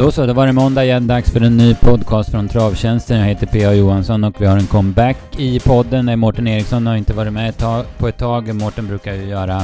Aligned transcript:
Då 0.00 0.12
så, 0.12 0.26
då 0.26 0.32
var 0.32 0.46
det 0.46 0.52
måndag 0.52 0.84
igen. 0.84 1.06
Dags 1.06 1.32
för 1.32 1.40
en 1.40 1.56
ny 1.56 1.74
podcast 1.74 2.30
från 2.30 2.48
Travtjänsten. 2.48 3.18
Jag 3.18 3.26
heter 3.26 3.46
P.A. 3.46 3.74
Johansson 3.74 4.24
och 4.24 4.40
vi 4.40 4.46
har 4.46 4.56
en 4.56 4.66
comeback 4.66 5.16
i 5.38 5.60
podden. 5.60 6.18
Mårten 6.18 6.46
Eriksson 6.46 6.86
har 6.86 6.96
inte 6.96 7.12
varit 7.12 7.32
med 7.32 7.48
ett 7.48 7.58
tag, 7.58 7.84
på 7.98 8.08
ett 8.08 8.18
tag. 8.18 8.54
Mårten 8.54 8.86
brukar 8.86 9.14
ju 9.14 9.24
göra 9.24 9.62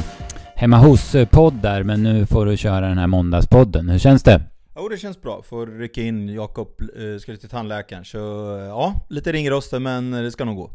hemma 0.54 0.76
hos-poddar, 0.76 1.82
men 1.82 2.02
nu 2.02 2.26
får 2.26 2.46
du 2.46 2.56
köra 2.56 2.88
den 2.88 2.98
här 2.98 3.06
måndagspodden. 3.06 3.88
Hur 3.88 3.98
känns 3.98 4.22
det? 4.22 4.42
Jo 4.76 4.88
det 4.88 4.96
känns 4.96 5.22
bra, 5.22 5.42
får 5.42 5.66
rycka 5.66 6.00
in 6.00 6.28
Jakob, 6.28 6.68
eh, 6.80 7.18
skulle 7.20 7.36
till 7.36 7.48
tandläkaren. 7.48 8.04
Så 8.04 8.18
eh, 8.58 8.64
ja, 8.64 9.06
lite 9.08 9.32
ringroster 9.32 9.78
men 9.78 10.10
det 10.10 10.30
ska 10.30 10.44
nog 10.44 10.56
gå. 10.56 10.70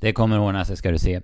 Det 0.00 0.12
kommer 0.12 0.38
ordna 0.38 0.64
sig 0.64 0.76
ska 0.76 0.90
du 0.90 0.98
se. 0.98 1.20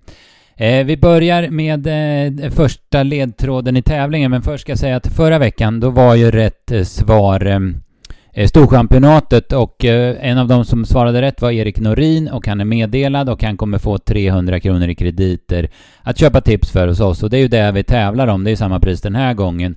Eh, 0.57 0.85
vi 0.85 0.97
börjar 0.97 1.51
med 1.51 1.87
eh, 1.87 2.51
första 2.51 3.03
ledtråden 3.03 3.77
i 3.77 3.83
tävlingen, 3.83 4.31
men 4.31 4.43
först 4.43 4.63
ska 4.63 4.73
jag 4.73 4.79
säga 4.79 4.97
att 4.97 5.07
förra 5.07 5.39
veckan 5.39 5.81
då 5.81 5.91
var 5.91 6.15
ju 6.15 6.31
rätt 6.31 6.73
eh, 6.73 6.83
svar 6.83 7.47
eh, 7.47 7.61
eh 8.33 8.47
Storchampionatet 8.47 9.53
och 9.53 9.85
eh, 9.85 10.17
en 10.21 10.39
av 10.39 10.49
de 10.49 10.65
som 10.65 10.85
svarade 10.85 11.23
rätt 11.23 11.43
var 11.43 11.51
Erik 11.51 11.79
Norin 11.79 12.29
och 12.29 12.47
han 12.47 12.61
är 12.61 12.65
meddelad 12.65 13.29
och 13.29 13.43
han 13.43 13.57
kommer 13.57 13.79
få 13.79 13.99
300 13.99 14.61
kronor 14.61 14.89
i 14.89 14.95
krediter 14.95 15.71
att 16.03 16.19
köpa 16.19 16.41
tips 16.41 16.71
för 16.71 16.89
hos 16.89 17.01
oss 17.01 17.23
och 17.23 17.31
det 17.31 17.37
är 17.37 17.43
ju 17.43 17.49
det 17.49 17.73
vi 17.73 17.85
tävlar 17.85 18.27
om, 18.27 18.45
det 18.45 18.51
är 18.51 18.57
samma 18.57 18.81
pris 18.81 19.01
den 19.01 19.15
här 19.15 19.35
gången. 19.35 19.77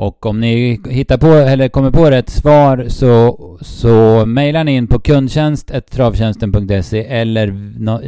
Och 0.00 0.26
om 0.26 0.40
ni 0.40 0.80
hittar 0.88 1.18
på 1.18 1.26
eller 1.26 1.68
kommer 1.68 1.90
på 1.90 2.10
rätt 2.10 2.30
svar 2.30 2.84
så, 2.88 3.38
så 3.60 4.26
mejlar 4.26 4.64
ni 4.64 4.72
in 4.72 4.86
på 4.86 4.98
kundtjänst.travtjänsten.se 4.98 7.06
eller 7.06 7.46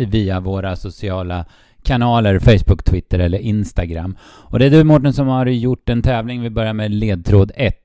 via 0.06 0.40
våra 0.40 0.76
sociala 0.76 1.44
kanaler, 1.82 2.38
Facebook, 2.38 2.84
Twitter 2.84 3.18
eller 3.18 3.38
Instagram. 3.38 4.16
Och 4.22 4.58
det 4.58 4.66
är 4.66 4.70
du 4.70 4.84
Mårten 4.84 5.12
som 5.12 5.26
har 5.26 5.46
gjort 5.46 5.88
en 5.88 6.02
tävling. 6.02 6.42
Vi 6.42 6.50
börjar 6.50 6.72
med 6.72 6.90
ledtråd 6.90 7.52
1. 7.54 7.76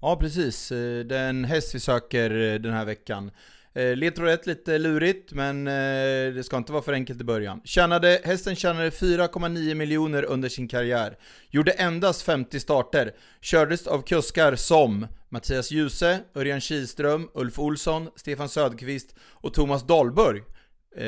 Ja 0.00 0.16
precis, 0.16 0.72
eh, 0.72 1.04
den 1.04 1.44
häst 1.44 1.74
vi 1.74 1.80
söker 1.80 2.54
eh, 2.54 2.60
den 2.60 2.72
här 2.72 2.84
veckan. 2.84 3.30
Eh, 3.74 3.96
ledtråd 3.96 4.28
1 4.28 4.46
lite 4.46 4.78
lurigt, 4.78 5.32
men 5.32 5.66
eh, 5.66 6.34
det 6.34 6.44
ska 6.44 6.56
inte 6.56 6.72
vara 6.72 6.82
för 6.82 6.92
enkelt 6.92 7.20
i 7.20 7.24
början. 7.24 7.60
Tjänade, 7.64 8.20
hästen 8.24 8.56
tjänade 8.56 8.90
4,9 8.90 9.74
miljoner 9.74 10.22
under 10.24 10.48
sin 10.48 10.68
karriär. 10.68 11.16
Gjorde 11.50 11.70
endast 11.70 12.22
50 12.22 12.60
starter. 12.60 13.12
Kördes 13.40 13.86
av 13.86 14.02
kuskar 14.02 14.56
som 14.56 15.06
Mattias 15.28 15.70
Djuse, 15.70 16.20
Örjan 16.34 16.60
Kihlström, 16.60 17.28
Ulf 17.34 17.58
Olsson, 17.58 18.08
Stefan 18.16 18.48
Söderqvist 18.48 19.14
och 19.20 19.54
Thomas 19.54 19.86
Dahlberg. 19.86 20.42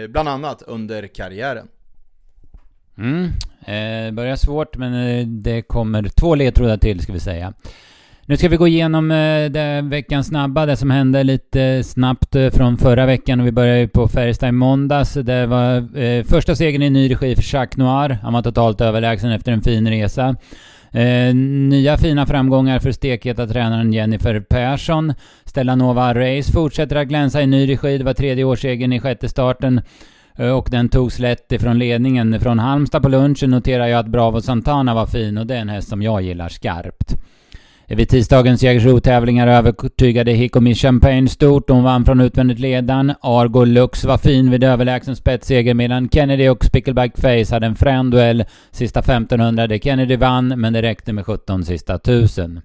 Bland 0.09 0.29
annat 0.29 0.62
under 0.62 1.07
karriären. 1.07 1.69
Mm. 2.99 3.25
Eh, 3.67 4.13
börjar 4.15 4.37
svårt 4.37 4.77
men 4.77 4.95
eh, 4.95 5.27
det 5.27 5.63
kommer 5.63 6.03
två 6.03 6.35
ledtrådar 6.35 6.77
till 6.77 7.01
ska 7.01 7.13
vi 7.13 7.21
säga. 7.21 7.53
Nu 8.31 8.37
ska 8.37 8.49
vi 8.49 8.57
gå 8.57 8.69
igenom 8.69 9.11
eh, 9.11 9.51
det 9.51 9.81
veckans 9.83 10.27
snabba, 10.27 10.67
det 10.67 10.77
som 10.77 10.91
hände 10.91 11.23
lite 11.25 11.85
snabbt 11.85 12.35
eh, 12.35 12.51
från 12.51 12.77
förra 12.77 13.07
veckan 13.07 13.41
och 13.41 13.47
vi 13.47 13.53
börjar 13.53 13.77
ju 13.77 13.89
på 13.89 14.09
Färjestad 14.09 14.49
i 14.49 14.53
måndags. 14.53 15.15
Det 15.15 15.47
var 15.47 15.99
eh, 15.99 16.25
första 16.25 16.57
segern 16.57 16.83
i 16.83 16.91
ny 16.91 17.11
regi 17.11 17.37
för 17.37 17.57
Jacques 17.57 17.77
Noir. 17.77 18.19
Han 18.23 18.33
var 18.33 18.43
totalt 18.43 18.81
överlägsen 18.81 19.33
efter 19.33 19.53
en 19.53 19.63
fin 19.63 19.89
resa. 19.89 20.37
Eh, 20.93 21.35
nya 21.35 21.97
fina 21.97 22.27
framgångar 22.27 22.79
för 22.79 22.93
stekheta 22.93 23.47
tränaren 23.47 23.93
Jennifer 23.93 24.41
Persson. 24.41 25.15
Stellanova 25.45 26.15
Race 26.15 26.53
fortsätter 26.53 26.97
att 26.97 27.09
glänsa 27.09 27.43
i 27.43 27.47
ny 27.47 27.69
regi. 27.69 27.99
Det 27.99 28.05
var 28.05 28.15
tredje 28.15 28.45
årssegern 28.45 28.93
i 28.93 29.01
sjätte 29.01 29.29
starten. 29.29 29.81
Eh, 30.41 30.51
och 30.51 30.69
den 30.71 30.89
togs 30.89 31.19
lätt 31.19 31.53
ifrån 31.53 31.79
ledningen. 31.79 32.41
Från 32.41 32.59
Halmstad 32.59 33.03
på 33.03 33.09
lunchen 33.09 33.51
noterar 33.51 33.87
jag 33.87 34.01
att 34.01 34.07
Bravo 34.07 34.41
Santana 34.41 34.95
var 34.95 35.07
fin 35.07 35.39
och 35.39 35.47
det 35.47 35.57
är 35.57 35.61
en 35.61 35.69
häst 35.69 35.89
som 35.89 36.03
jag 36.03 36.23
gillar 36.23 36.49
skarpt. 36.49 37.17
Eh, 37.87 37.97
vid 37.97 38.09
tisdagens 38.09 38.62
Jägersro-tävlingar 38.62 39.47
övertygade 39.47 40.33
Hikomi 40.33 40.75
Champagne 40.75 41.29
stort. 41.29 41.71
Hon 41.71 41.83
vann 41.83 42.05
från 42.05 42.21
utvändigt 42.21 42.59
ledan. 42.59 43.15
Argo 43.21 43.65
Lux 43.65 44.05
var 44.05 44.19
fin 44.19 44.50
vid 44.50 44.65
överlägsen 44.65 45.17
spetsseger 45.17 45.75
medan 45.75 46.09
Kennedy 46.09 46.49
och 46.49 46.65
Spickleback 46.65 47.21
Face 47.21 47.55
hade 47.55 47.67
en 47.67 47.77
frän 47.77 48.11
duell 48.11 48.45
sista 48.71 49.00
1500 49.00 49.67
där 49.67 49.79
Kennedy 49.79 50.17
vann 50.17 50.49
men 50.49 50.73
det 50.73 50.83
räckte 50.83 51.12
med 51.12 51.27
17 51.27 51.65
sista 51.65 51.95
1000. 51.95 52.61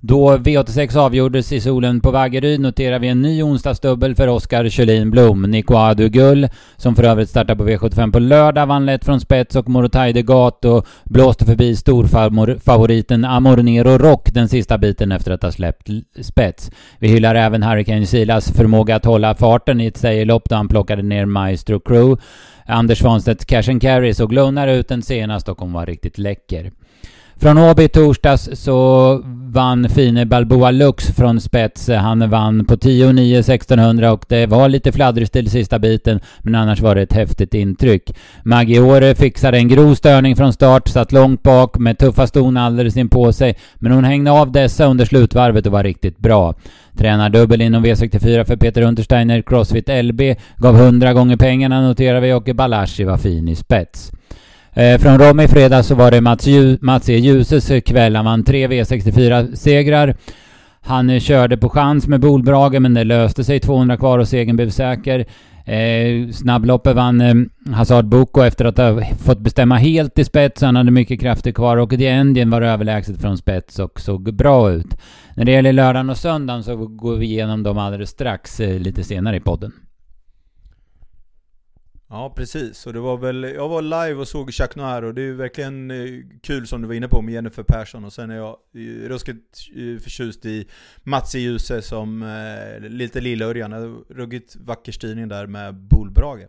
Då 0.00 0.36
V86 0.36 0.96
avgjordes 0.98 1.52
i 1.52 1.60
solen 1.60 2.00
på 2.00 2.10
Vaggeryd 2.10 2.60
noterar 2.60 2.98
vi 2.98 3.08
en 3.08 3.22
ny 3.22 3.42
onsdagsdubbel 3.42 4.14
för 4.14 4.28
Oskar 4.28 4.68
Kjellin 4.68 5.10
Blom. 5.10 5.42
Nico 5.42 5.74
Adugull, 5.74 6.48
som 6.76 6.96
för 6.96 7.04
övrigt 7.04 7.30
startar 7.30 7.54
på 7.54 7.68
V75 7.68 8.12
på 8.12 8.18
lördag, 8.18 8.66
vann 8.66 8.86
lätt 8.86 9.04
från 9.04 9.20
spets 9.20 9.56
och 9.56 9.68
Morotai 9.68 10.12
de 10.12 10.22
Gato 10.22 10.82
blåste 11.04 11.44
förbi 11.44 11.76
storfavoriten 11.76 13.24
Amornero 13.24 13.98
Rock 13.98 14.28
den 14.32 14.48
sista 14.48 14.78
biten 14.78 15.12
efter 15.12 15.32
att 15.32 15.42
ha 15.42 15.52
släppt 15.52 15.88
spets. 16.20 16.70
Vi 16.98 17.08
hyllar 17.08 17.34
även 17.34 17.62
Hurricane 17.62 18.06
Silas 18.06 18.52
förmåga 18.52 18.96
att 18.96 19.04
hålla 19.04 19.34
farten 19.34 19.80
i 19.80 19.86
ett 19.86 19.96
sejerlopp 19.96 20.48
då 20.48 20.56
han 20.56 20.68
plockade 20.68 21.02
ner 21.02 21.26
Maestro 21.26 21.80
Crew. 21.80 22.22
Anders 22.66 22.98
Svanstedts 22.98 23.44
Cash 23.44 23.70
and 23.70 23.82
Carry 23.82 24.14
såg 24.14 24.32
lugnare 24.32 24.76
ut 24.76 24.90
än 24.90 25.02
senast 25.02 25.48
och 25.48 25.60
hon 25.60 25.72
var 25.72 25.86
riktigt 25.86 26.18
läcker. 26.18 26.70
Från 27.40 27.58
Åby 27.58 27.82
i 27.82 27.88
torsdags 27.88 28.48
så 28.52 29.20
vann 29.48 29.88
Fine 29.88 30.28
Balboa 30.28 30.70
Lux 30.70 31.06
från 31.06 31.40
spets. 31.40 31.88
Han 31.88 32.30
vann 32.30 32.64
på 32.64 32.76
10 32.76 33.12
9 33.12 33.38
1600 33.38 34.12
och 34.12 34.24
det 34.28 34.46
var 34.46 34.68
lite 34.68 34.92
fladdrigt 34.92 35.32
till 35.32 35.50
sista 35.50 35.78
biten 35.78 36.20
men 36.38 36.54
annars 36.54 36.80
var 36.80 36.94
det 36.94 37.02
ett 37.02 37.12
häftigt 37.12 37.54
intryck. 37.54 38.16
Maggiore 38.42 39.14
fixade 39.14 39.58
en 39.58 39.68
grov 39.68 39.94
störning 39.94 40.36
från 40.36 40.52
start, 40.52 40.88
satt 40.88 41.12
långt 41.12 41.42
bak 41.42 41.78
med 41.78 41.98
tuffa 41.98 42.26
ston 42.26 42.56
alldeles 42.56 42.96
in 42.96 43.08
på 43.08 43.32
sig 43.32 43.56
men 43.74 43.92
hon 43.92 44.04
hängde 44.04 44.30
av 44.30 44.52
dessa 44.52 44.86
under 44.86 45.04
slutvarvet 45.04 45.66
och 45.66 45.72
var 45.72 45.84
riktigt 45.84 46.18
bra. 46.18 46.54
Tränardubbel 46.98 47.62
inom 47.62 47.86
V64 47.86 48.44
för 48.44 48.56
Peter 48.56 48.82
Untersteiner 48.82 49.42
Crossfit 49.42 49.88
LB 50.04 50.20
gav 50.56 50.76
100 50.76 51.12
gånger 51.12 51.36
pengarna 51.36 51.80
noterar 51.80 52.20
vi 52.20 52.32
och 52.32 52.48
Balashi 52.54 53.04
var 53.04 53.16
fin 53.16 53.48
i 53.48 53.56
spets. 53.56 54.12
Eh, 54.76 54.98
från 54.98 55.18
Rom 55.18 55.40
i 55.40 55.48
fredag 55.48 55.82
så 55.82 55.94
var 55.94 56.10
det 56.10 56.20
Mats, 56.20 56.46
Ju 56.46 56.78
Mats 56.80 57.08
E. 57.08 57.16
Ljuses 57.16 57.84
kväll. 57.84 58.16
Han 58.16 58.24
vann 58.24 58.44
tre 58.44 58.68
V64-segrar. 58.68 60.16
Han 60.80 61.10
eh, 61.10 61.20
körde 61.20 61.56
på 61.56 61.68
chans 61.68 62.06
med 62.06 62.20
Bolbrage 62.20 62.80
men 62.80 62.94
det 62.94 63.04
löste 63.04 63.44
sig. 63.44 63.60
200 63.60 63.96
kvar 63.96 64.18
och 64.18 64.28
segern 64.28 64.56
blev 64.56 64.70
säker. 64.70 65.24
Eh, 65.64 66.30
snabbloppet 66.32 66.96
vann 66.96 67.20
eh, 67.20 67.34
Hazard 67.74 68.04
Boko 68.04 68.42
efter 68.42 68.64
att 68.64 68.78
ha 68.78 69.00
fått 69.24 69.38
bestämma 69.38 69.76
helt 69.76 70.18
i 70.18 70.24
spets. 70.24 70.62
Han 70.62 70.76
hade 70.76 70.90
mycket 70.90 71.20
krafter 71.20 71.52
kvar 71.52 71.76
och 71.76 71.90
The 71.90 72.06
Endien 72.06 72.50
var 72.50 72.62
överlägset 72.62 73.20
från 73.20 73.38
spets 73.38 73.78
och 73.78 74.00
såg 74.00 74.34
bra 74.34 74.70
ut. 74.70 74.98
När 75.36 75.44
det 75.44 75.52
gäller 75.52 75.72
lördagen 75.72 76.10
och 76.10 76.16
söndagen 76.16 76.62
så 76.62 76.76
går 76.76 77.16
vi 77.16 77.26
igenom 77.26 77.62
dem 77.62 77.78
alldeles 77.78 78.10
strax 78.10 78.60
eh, 78.60 78.78
lite 78.80 79.04
senare 79.04 79.36
i 79.36 79.40
podden. 79.40 79.72
Ja 82.08 82.32
precis, 82.36 82.86
och 82.86 82.92
det 82.92 83.00
var 83.00 83.16
väl, 83.16 83.42
jag 83.42 83.68
var 83.68 83.82
live 83.82 84.14
och 84.20 84.28
såg 84.28 84.50
Jacques 84.52 84.76
Noir 84.76 85.04
och 85.04 85.14
det 85.14 85.20
är 85.20 85.26
ju 85.26 85.34
verkligen 85.34 85.90
eh, 85.90 85.96
kul 86.42 86.66
som 86.66 86.82
du 86.82 86.88
var 86.88 86.94
inne 86.94 87.08
på 87.08 87.22
med 87.22 87.34
Jennifer 87.34 87.62
Persson 87.62 88.04
och 88.04 88.12
sen 88.12 88.30
är 88.30 88.36
jag 88.36 88.56
ruskigt 89.04 89.68
eh, 89.76 90.02
förtjust 90.02 90.46
i 90.46 90.68
Mats 91.02 91.34
i 91.34 91.38
Djuse 91.38 91.82
som 91.82 92.22
eh, 92.22 92.88
lite 92.88 93.20
Lillörjan, 93.20 94.04
ruggigt 94.08 94.56
vacker 94.56 94.92
styrning 94.92 95.28
där 95.28 95.46
med 95.46 95.74
Bolbrage. 95.74 96.46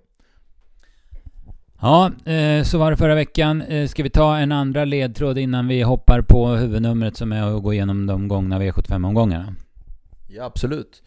Ja, 1.81 2.11
så 2.63 2.77
var 2.77 2.91
det 2.91 2.97
förra 2.97 3.15
veckan. 3.15 3.63
Ska 3.87 4.03
vi 4.03 4.09
ta 4.09 4.37
en 4.37 4.51
andra 4.51 4.85
ledtråd 4.85 5.37
innan 5.37 5.67
vi 5.67 5.81
hoppar 5.81 6.21
på 6.21 6.47
huvudnumret 6.47 7.17
som 7.17 7.31
är 7.31 7.57
att 7.57 7.63
gå 7.63 7.73
igenom 7.73 8.05
de 8.05 8.27
gångna 8.27 8.59
V75-omgångarna? 8.59 9.55
Ja, 10.27 10.43
absolut. 10.43 11.03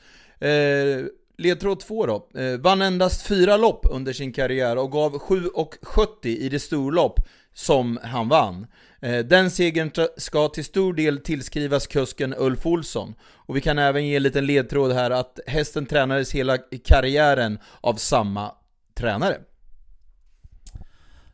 Ledtråd 1.40 1.80
2 1.80 2.06
då. 2.06 2.28
Eh, 2.34 2.58
vann 2.58 2.82
endast 2.82 3.26
fyra 3.26 3.56
lopp 3.56 3.86
under 3.90 4.12
sin 4.12 4.32
karriär 4.32 4.76
och 4.78 4.92
gav 4.92 5.18
7,70 5.18 6.26
i 6.26 6.48
det 6.48 6.60
storlopp 6.60 7.20
som 7.54 7.98
han 8.02 8.28
vann. 8.28 8.66
Eh, 9.00 9.18
den 9.18 9.50
segern 9.50 9.90
ska 10.16 10.48
till 10.48 10.64
stor 10.64 10.94
del 10.94 11.18
tillskrivas 11.18 11.86
kusken 11.86 12.34
Ulf 12.38 12.66
Olsson. 12.66 13.14
Och 13.22 13.56
vi 13.56 13.60
kan 13.60 13.78
även 13.78 14.06
ge 14.06 14.16
en 14.16 14.22
liten 14.22 14.46
ledtråd 14.46 14.92
här 14.92 15.10
att 15.10 15.40
hästen 15.46 15.86
tränades 15.86 16.32
hela 16.32 16.58
karriären 16.84 17.58
av 17.80 17.94
samma 17.94 18.52
tränare. 18.94 19.38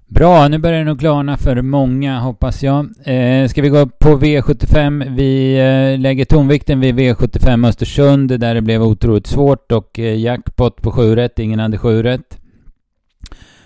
Bra, 0.08 0.48
nu 0.48 0.58
börjar 0.58 0.78
det 0.78 0.84
nog 0.84 1.00
klarna 1.00 1.36
för 1.36 1.62
många 1.62 2.18
hoppas 2.18 2.62
jag. 2.62 2.88
Eh, 3.04 3.48
ska 3.48 3.62
vi 3.62 3.68
gå 3.68 3.78
upp 3.78 3.98
på 3.98 4.08
V75? 4.08 5.16
Vi 5.16 5.58
eh, 5.58 6.00
lägger 6.00 6.24
tonvikten 6.24 6.80
vid 6.80 6.94
V75 6.94 7.68
Östersund 7.68 8.40
där 8.40 8.54
det 8.54 8.62
blev 8.62 8.82
otroligt 8.82 9.26
svårt 9.26 9.72
och 9.72 9.98
eh, 9.98 10.18
jackpot 10.18 10.82
på 10.82 10.90
7 10.90 11.16
rätt, 11.16 11.38
ingen 11.38 11.58
hade 11.58 11.78
7 11.78 12.02
rätt. 12.02 12.38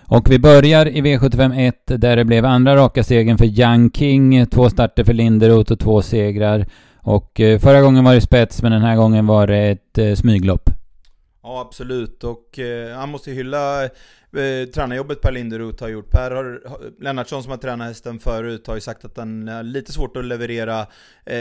Och 0.07 0.31
vi 0.31 0.39
börjar 0.39 0.89
i 0.89 1.01
V75 1.01 1.69
1 1.69 1.75
där 1.87 2.17
det 2.17 2.25
blev 2.25 2.45
andra 2.45 2.77
raka 2.77 3.05
segern 3.05 3.39
för 3.39 3.61
Young 3.61 3.91
King, 3.91 4.47
två 4.47 4.71
starter 4.71 5.05
för 5.05 5.13
Linderoth 5.13 5.73
och 5.73 5.79
två 5.79 6.03
segrar. 6.03 6.67
Och 6.97 7.41
eh, 7.41 7.59
förra 7.59 7.81
gången 7.81 8.05
var 8.05 8.15
det 8.15 8.21
spets 8.21 8.63
men 8.63 8.73
den 8.73 8.83
här 8.83 8.97
gången 8.97 9.27
var 9.27 9.47
det 9.47 9.59
ett 9.59 9.99
eh, 9.99 10.15
smyglopp. 10.15 10.71
Ja, 11.43 11.61
absolut. 11.61 12.25
Och 12.25 12.59
eh, 12.59 12.97
han 12.97 13.09
måste 13.09 13.31
hylla 13.31 13.85
eh, 13.85 14.69
tränarjobbet 14.75 15.21
Per 15.21 15.33
Linderoth 15.33 15.83
har 15.83 15.91
gjort. 15.91 16.11
Per 16.11 16.31
har, 16.31 16.63
Lennartsson 17.01 17.43
som 17.43 17.51
har 17.51 17.59
tränat 17.59 17.89
hästen 17.89 18.19
förut 18.19 18.67
har 18.67 18.75
ju 18.75 18.81
sagt 18.81 19.05
att 19.05 19.17
han 19.17 19.49
har 19.49 19.63
lite 19.63 19.93
svårt 19.93 20.17
att 20.17 20.25
leverera 20.25 20.87
eh, 21.27 21.39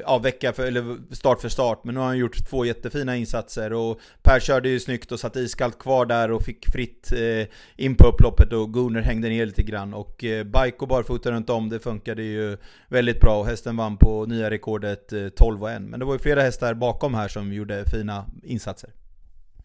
ja, 0.00 0.18
vecka 0.18 0.52
för, 0.52 0.66
eller 0.66 1.14
start 1.14 1.40
för 1.40 1.48
start. 1.48 1.84
Men 1.84 1.94
nu 1.94 2.00
har 2.00 2.06
han 2.06 2.18
gjort 2.18 2.48
två 2.50 2.64
jättefina 2.64 3.16
insatser 3.16 3.72
och 3.72 4.00
Per 4.22 4.40
körde 4.40 4.68
ju 4.68 4.80
snyggt 4.80 5.12
och 5.12 5.20
satt 5.20 5.36
iskallt 5.36 5.78
kvar 5.78 6.06
där 6.06 6.30
och 6.30 6.42
fick 6.42 6.72
fritt 6.72 7.12
eh, 7.12 7.46
in 7.76 7.94
på 7.94 8.06
upploppet 8.06 8.52
och 8.52 8.74
Gunnar 8.74 9.00
hängde 9.00 9.28
ner 9.28 9.46
lite 9.46 9.62
grann. 9.62 9.94
Och 9.94 10.24
eh, 10.24 10.44
bike 10.44 10.76
och 10.78 10.88
barfota 10.88 11.30
runt 11.30 11.50
om, 11.50 11.68
det 11.68 11.80
funkade 11.80 12.22
ju 12.22 12.56
väldigt 12.88 13.20
bra 13.20 13.38
och 13.38 13.46
hästen 13.46 13.76
vann 13.76 13.96
på 13.96 14.26
nya 14.26 14.50
rekordet 14.50 15.12
eh, 15.12 15.28
12 15.28 15.62
och 15.62 15.70
1. 15.70 15.82
Men 15.82 16.00
det 16.00 16.06
var 16.06 16.12
ju 16.12 16.18
flera 16.18 16.42
hästar 16.42 16.74
bakom 16.74 17.14
här 17.14 17.28
som 17.28 17.52
gjorde 17.52 17.84
fina 17.90 18.26
insatser. 18.42 18.90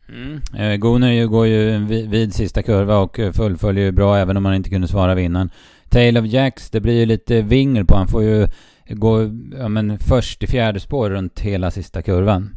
Mm. 0.10 0.42
Eh, 0.57 0.75
Goner 0.78 1.25
går 1.25 1.48
ju 1.48 1.86
vid, 2.07 2.34
sista 2.34 2.63
kurva 2.63 2.98
och 2.98 3.19
eh, 3.19 3.31
fullföljer 3.31 3.86
ju 3.86 3.92
bra 3.92 4.18
även 4.18 4.38
om 4.38 4.46
han 4.46 4.56
inte 4.56 4.69
kunde 4.69 4.88
svara 4.88 5.16
vinnaren. 5.16 5.50
Tale 5.90 6.19
of 6.19 6.25
Jacks, 6.25 6.69
det 6.69 6.81
blir 6.81 7.00
ju 7.00 7.06
lite 7.06 7.42
vingel 7.42 7.86
på 7.86 7.96
Han 7.96 8.07
får 8.07 8.24
ju 8.24 8.48
gå 8.90 9.22
ja, 9.60 9.68
men 9.69 10.00
först 10.00 10.44
i 10.44 10.48
fjärde 10.48 10.80
spår 10.80 11.10
runt 11.10 11.40
hela 11.40 11.72
sista 11.72 12.02
kurvan. 12.02 12.56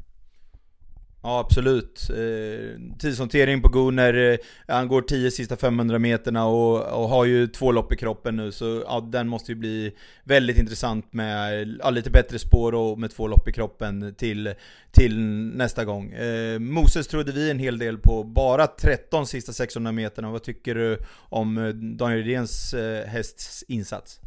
Ja 1.23 1.39
absolut. 1.41 2.11
Eh, 2.11 2.97
tidshantering 2.99 3.63
på 3.63 3.69
Gunnar, 3.69 4.15
eh, 4.15 4.39
han 4.69 4.89
går 4.89 5.03
10 5.03 5.31
sista 5.31 5.57
500 5.57 5.99
meterna 5.99 6.47
och, 6.47 7.03
och, 7.03 7.09
har 7.09 7.25
ju 7.25 7.47
två 7.47 7.73
lopp 7.73 7.93
i 7.93 7.97
kroppen 7.97 8.37
nu 8.37 8.53
så 8.53 8.83
ja, 8.87 9.01
den 9.01 9.29
måste 9.29 9.53
ju 9.53 9.59
bli 9.59 9.93
väldigt 10.25 10.59
intressant 10.59 11.13
med 11.13 11.69
ja, 11.81 11.91
lite 11.91 12.11
bättre 12.11 12.39
spår 12.39 12.75
och 12.75 12.99
med 12.99 13.11
två 13.11 13.27
lopp 13.27 13.49
i 13.49 13.53
kroppen 13.53 14.15
till, 14.15 14.55
till 14.91 15.19
nästa 15.55 15.85
gång. 15.85 16.13
Eh, 16.13 16.59
Moses 16.59 17.09
trodde 17.09 17.33
vi 17.33 17.51
en 17.51 17.59
hel 17.59 17.79
del 17.79 17.99
på, 17.99 18.25
bara 18.25 18.67
13 18.67 19.27
sista 19.27 19.53
600 19.53 19.93
meterna. 19.93 20.31
Vad 20.31 20.43
tycker 20.43 20.75
du 20.75 20.99
om 21.15 21.59
eh, 21.59 21.69
Daniel 21.69 22.25
Redéns 22.25 22.75
eh, 22.75 23.07
hästs 23.07 23.65
insats? 23.69 24.21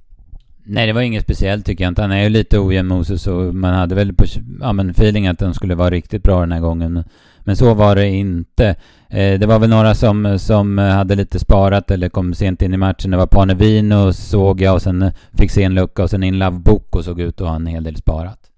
Nej, 0.63 0.87
det 0.87 0.93
var 0.93 1.01
inget 1.01 1.23
speciellt 1.23 1.65
tycker 1.65 1.83
jag 1.83 1.91
inte. 1.91 2.01
Han 2.01 2.11
är 2.11 2.23
ju 2.23 2.29
lite 2.29 2.59
ojämn 2.59 2.87
Moses 2.87 3.27
och 3.27 3.55
man 3.55 3.73
hade 3.73 3.95
väl 3.95 4.13
på, 4.13 4.25
ja, 4.61 4.73
men 4.73 4.89
feeling 4.89 5.27
att 5.27 5.39
den 5.39 5.53
skulle 5.53 5.75
vara 5.75 5.89
riktigt 5.89 6.23
bra 6.23 6.39
den 6.39 6.51
här 6.51 6.59
gången. 6.59 7.03
Men 7.39 7.55
så 7.55 7.73
var 7.73 7.95
det 7.95 8.07
inte. 8.07 8.75
Eh, 9.09 9.39
det 9.39 9.45
var 9.45 9.59
väl 9.59 9.69
några 9.69 9.95
som, 9.95 10.39
som 10.39 10.77
hade 10.77 11.15
lite 11.15 11.39
sparat 11.39 11.91
eller 11.91 12.09
kom 12.09 12.33
sent 12.33 12.61
in 12.61 12.73
i 12.73 12.77
matchen. 12.77 13.11
Det 13.11 13.17
var 13.17 13.27
Panevino 13.27 14.13
såg 14.13 14.61
jag 14.61 14.73
och 14.75 14.81
sen 14.81 15.11
fick 15.33 15.51
se 15.51 15.63
en 15.63 15.73
lucka 15.73 16.03
och 16.03 16.09
sen 16.09 16.23
in 16.23 16.39
Love 16.39 16.59
Book 16.59 16.95
och 16.95 17.05
såg 17.05 17.19
ut 17.19 17.41
att 17.41 17.47
ha 17.47 17.55
en 17.55 17.67
hel 17.67 17.83
del 17.83 17.95
sparat. 17.95 18.50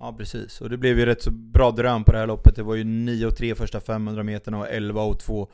Ja 0.00 0.14
precis, 0.18 0.60
och 0.60 0.70
det 0.70 0.76
blev 0.76 0.98
ju 0.98 1.06
rätt 1.06 1.22
så 1.22 1.30
bra 1.30 1.70
dröm 1.70 2.04
på 2.04 2.12
det 2.12 2.18
här 2.18 2.26
loppet. 2.26 2.56
Det 2.56 2.62
var 2.62 2.74
ju 2.74 2.84
9,3 2.84 3.54
första 3.54 3.80
500 3.80 4.22
meterna 4.22 4.58
och 4.58 4.66
11,2 4.66 5.46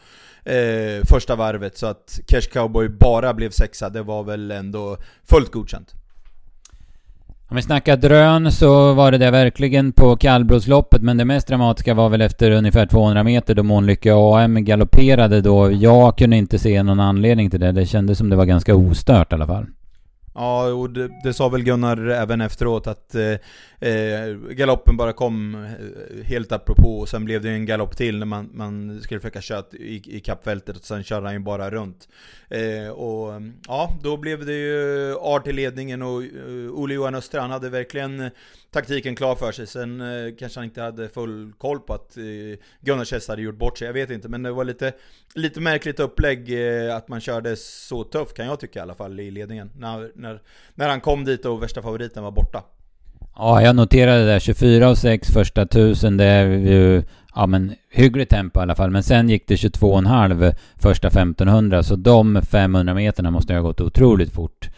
eh, 0.44 1.04
första 1.04 1.36
varvet. 1.36 1.78
Så 1.78 1.86
att 1.86 2.20
Cash 2.26 2.48
Cowboy 2.52 2.88
bara 2.88 3.34
blev 3.34 3.50
sexa, 3.50 3.88
det 3.88 4.02
var 4.02 4.24
väl 4.24 4.50
ändå 4.50 4.96
fullt 5.24 5.52
godkänt. 5.52 5.94
Om 7.48 7.56
vi 7.56 7.62
snackar 7.62 7.96
drön 7.96 8.52
så 8.52 8.92
var 8.92 9.12
det 9.12 9.18
det 9.18 9.30
verkligen 9.30 9.92
på 9.92 10.16
kallblodsloppet 10.16 11.02
men 11.02 11.16
det 11.16 11.24
mest 11.24 11.46
dramatiska 11.48 11.94
var 11.94 12.08
väl 12.08 12.20
efter 12.20 12.50
ungefär 12.50 12.86
200 12.86 13.22
meter 13.22 13.54
då 13.54 13.62
Månlycke 13.62 14.12
AM 14.14 14.64
galopperade 14.64 15.40
då. 15.40 15.72
Jag 15.72 16.18
kunde 16.18 16.36
inte 16.36 16.58
se 16.58 16.82
någon 16.82 17.00
anledning 17.00 17.50
till 17.50 17.60
det. 17.60 17.72
Det 17.72 17.86
kändes 17.86 18.18
som 18.18 18.30
det 18.30 18.36
var 18.36 18.44
ganska 18.44 18.74
ostört 18.74 19.32
i 19.32 19.34
alla 19.34 19.46
fall. 19.46 19.66
Ja, 20.34 20.72
och 20.72 20.90
det, 20.90 21.10
det, 21.24 21.34
sa 21.34 21.48
väl 21.48 21.62
Gunnar 21.62 22.06
även 22.06 22.40
efteråt 22.40 22.86
att 22.86 23.14
eh, 23.14 23.32
eh 23.80 24.34
galoppen 24.50 24.96
bara 24.96 25.12
kom 25.12 25.54
eh, 25.54 26.24
helt 26.24 26.52
apropå 26.52 26.98
och 26.98 27.08
sen 27.08 27.24
blev 27.24 27.42
det 27.42 27.50
en 27.50 27.66
galopp 27.66 27.96
till 27.96 28.18
när 28.18 28.26
man, 28.26 28.50
man 28.52 29.00
skulle 29.02 29.20
försöka 29.20 29.40
köra 29.40 29.64
i, 29.72 30.16
i 30.16 30.20
kappfältet 30.20 30.76
och 30.76 30.84
sen 30.84 31.04
körde 31.04 31.26
han 31.26 31.34
ju 31.34 31.40
bara 31.40 31.70
runt. 31.70 32.08
Eh, 32.48 32.88
och 32.88 33.42
ja, 33.68 33.98
då 34.02 34.16
blev 34.16 34.46
det 34.46 34.52
ju 34.52 35.14
art 35.14 35.46
i 35.46 35.52
ledningen 35.52 36.02
och 36.02 36.22
uh, 36.22 36.70
Ole 36.72 36.94
Johan 36.94 37.14
Öster, 37.14 37.40
han 37.40 37.50
hade 37.50 37.70
verkligen 37.70 38.30
taktiken 38.74 39.16
klar 39.16 39.34
för 39.34 39.52
sig. 39.52 39.66
Sen 39.66 40.00
eh, 40.00 40.34
kanske 40.38 40.60
han 40.60 40.64
inte 40.64 40.82
hade 40.82 41.08
full 41.08 41.52
koll 41.58 41.80
på 41.80 41.94
att 41.94 42.16
eh, 42.16 42.24
Gunnars 42.80 43.12
häst 43.12 43.28
hade 43.28 43.42
gjort 43.42 43.58
bort 43.58 43.78
sig, 43.78 43.86
jag 43.86 43.92
vet 43.92 44.10
inte. 44.10 44.28
Men 44.28 44.42
det 44.42 44.52
var 44.52 44.64
lite, 44.64 44.92
lite 45.34 45.60
märkligt 45.60 46.00
upplägg 46.00 46.52
eh, 46.52 46.96
att 46.96 47.08
man 47.08 47.20
körde 47.20 47.56
så 47.56 48.04
tufft 48.04 48.36
kan 48.36 48.46
jag 48.46 48.60
tycka 48.60 48.78
i 48.78 48.82
alla 48.82 48.94
fall 48.94 49.20
i 49.20 49.30
ledningen. 49.30 49.70
När, 49.76 50.12
när, 50.24 50.40
när 50.74 50.88
han 50.88 51.00
kom 51.00 51.24
dit 51.24 51.44
och 51.44 51.62
värsta 51.62 51.82
favoriten 51.82 52.22
var 52.22 52.30
borta. 52.30 52.62
Ja, 53.36 53.62
jag 53.62 53.76
noterade 53.76 54.26
det. 54.26 54.40
24 54.40 54.90
och 54.90 54.98
6 54.98 55.28
första 55.28 55.66
tusen. 55.66 56.16
Det 56.16 56.24
är 56.24 56.46
ju 56.46 57.02
ja, 57.34 57.46
men 57.46 57.74
hyggligt 57.90 58.30
tempo 58.30 58.60
i 58.60 58.62
alla 58.62 58.74
fall. 58.74 58.90
Men 58.90 59.02
sen 59.02 59.28
gick 59.28 59.48
det 59.48 59.54
22,5 59.54 60.54
första 60.76 61.08
1500. 61.08 61.82
Så 61.82 61.96
de 61.96 62.42
500 62.42 62.94
meterna 62.94 63.30
måste 63.30 63.54
ha 63.54 63.60
gått 63.60 63.80
otroligt 63.80 64.32
fort. 64.32 64.68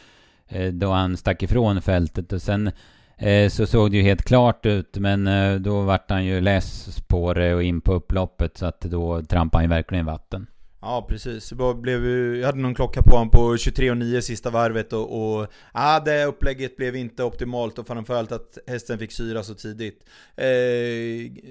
Eh, 0.48 0.72
då 0.72 0.93
han 0.93 1.16
stack 1.16 1.43
ifrån 1.43 1.82
fältet. 1.82 2.32
Och 2.32 2.43
sen 2.43 2.70
eh, 3.19 3.48
så 3.48 3.66
såg 3.66 3.90
det 3.90 3.96
ju 3.96 4.02
helt 4.02 4.22
klart 4.22 4.66
ut. 4.66 4.96
Men 4.96 5.26
eh, 5.26 5.54
då 5.54 5.81
vart 5.81 6.10
han 6.10 6.25
ju 6.25 6.40
less 6.40 7.00
på 7.06 7.34
det 7.34 7.54
och 7.54 7.62
in 7.62 7.81
på 7.81 7.93
upploppet. 7.93 8.58
Så 8.58 8.66
att 8.66 8.81
då 8.81 9.22
trampade 9.22 9.58
han 9.58 9.64
ju 9.64 9.76
verkligen 9.76 10.06
vatten. 10.06 10.46
Ja 10.88 11.06
precis, 11.08 11.52
jag, 11.58 11.80
blev, 11.80 12.06
jag 12.36 12.46
hade 12.46 12.58
någon 12.58 12.74
klocka 12.74 13.02
på 13.02 13.10
honom 13.10 13.30
på 13.30 13.56
23.09 13.56 14.20
sista 14.20 14.50
varvet 14.50 14.92
och, 14.92 15.38
och 15.38 15.46
ah, 15.72 16.00
det 16.00 16.24
upplägget 16.24 16.76
blev 16.76 16.96
inte 16.96 17.24
optimalt 17.24 17.78
och 17.78 17.86
framförallt 17.86 18.32
att 18.32 18.58
hästen 18.66 18.98
fick 18.98 19.12
syra 19.12 19.42
så 19.42 19.54
tidigt. 19.54 20.04
Eh, 20.36 20.46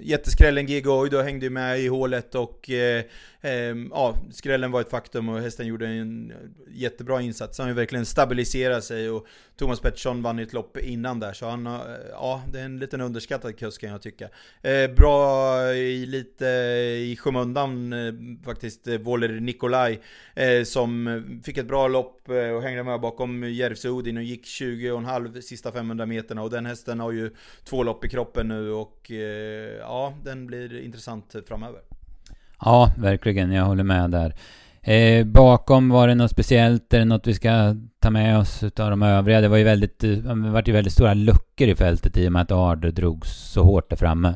jätteskrällen 0.05 0.65
Gigo 0.65 0.91
Oido 0.91 1.21
hängde 1.21 1.49
med 1.49 1.79
i 1.79 1.87
hålet 1.87 2.35
och 2.35 2.69
eh, 2.69 3.03
Ehm, 3.45 3.92
ja, 3.94 4.15
skrällen 4.31 4.71
var 4.71 4.81
ett 4.81 4.89
faktum 4.89 5.30
och 5.30 5.42
hästen 5.42 5.68
gjorde 5.68 5.88
en 5.88 6.33
jättebra 6.68 7.21
insats. 7.21 7.57
Han 7.57 7.65
har 7.65 7.69
ju 7.69 7.75
verkligen 7.75 8.06
stabiliserat 8.06 8.83
sig 8.83 9.09
och 9.09 9.27
Thomas 9.56 9.80
Pettersson 9.80 10.21
vann 10.21 10.39
ett 10.39 10.53
lopp 10.53 10.77
innan 10.77 11.19
där 11.19 11.33
så 11.33 11.50
han, 11.50 11.68
eh, 11.68 11.74
ja 12.12 12.42
det 12.51 12.59
är 12.59 12.65
en 12.65 12.80
liten 12.80 13.01
underskattad 13.01 13.57
kusk 13.57 13.81
kan 13.81 13.89
jag 13.89 14.01
tycka. 14.01 14.30
Ehm, 14.62 14.95
bra 14.95 15.74
i, 15.74 16.06
lite 16.06 16.45
i 17.00 17.18
skymundan 17.19 17.94
eh, 17.94 18.13
faktiskt, 18.45 18.88
eh, 18.88 18.97
Våler 18.97 19.39
Nikolaj 19.39 20.01
eh, 20.36 20.63
som 20.63 21.42
fick 21.45 21.57
ett 21.57 21.68
bra 21.68 21.88
lopp 21.88 22.21
och 22.30 22.62
hängde 22.62 22.83
med 22.83 23.01
bakom 23.01 23.44
Järvsö 23.44 23.89
Odin 23.89 24.18
och 24.18 24.24
gick 24.24 24.45
20,5 24.45 25.42
sista 25.42 25.71
500 25.71 26.06
meterna 26.06 26.44
och 26.44 26.50
den 26.50 26.65
hästen 26.65 27.00
har 27.00 27.12
ju 27.12 27.31
två 27.63 27.83
lopp 27.83 28.06
i 28.06 28.09
kroppen 28.09 28.47
nu 28.47 28.71
och 28.71 29.12
ja, 29.80 30.13
den 30.24 30.47
blir 30.47 30.80
intressant 30.80 31.36
framöver. 31.47 31.81
Ja, 32.65 32.91
verkligen. 32.97 33.51
Jag 33.51 33.65
håller 33.65 33.83
med 33.83 34.12
där. 34.12 34.35
Eh, 34.81 35.25
bakom 35.25 35.90
var 35.90 36.07
det 36.07 36.16
något 36.16 36.31
speciellt? 36.31 36.94
Är 36.94 36.99
det 36.99 37.06
något 37.06 37.28
vi 37.28 37.33
ska 37.33 37.75
ta 37.99 38.09
med 38.09 38.37
oss 38.37 38.63
utav 38.63 38.90
de 38.90 39.04
övriga? 39.04 39.42
Det 39.42 39.47
var 39.47 39.57
ju 39.57 39.63
väldigt, 39.63 40.04
eh, 40.04 40.09
det 40.09 40.49
var 40.49 40.63
ju 40.66 40.73
väldigt 40.73 40.94
stora 40.94 41.13
luckor 41.13 41.68
i 41.68 41.75
fältet 41.75 42.18
i 42.18 42.28
och 42.28 42.31
med 42.31 42.42
att 42.42 42.51
Ard 42.51 42.94
drogs 42.94 43.30
så 43.30 43.63
hårt 43.63 43.90
där 43.90 43.97
framme. 43.97 44.33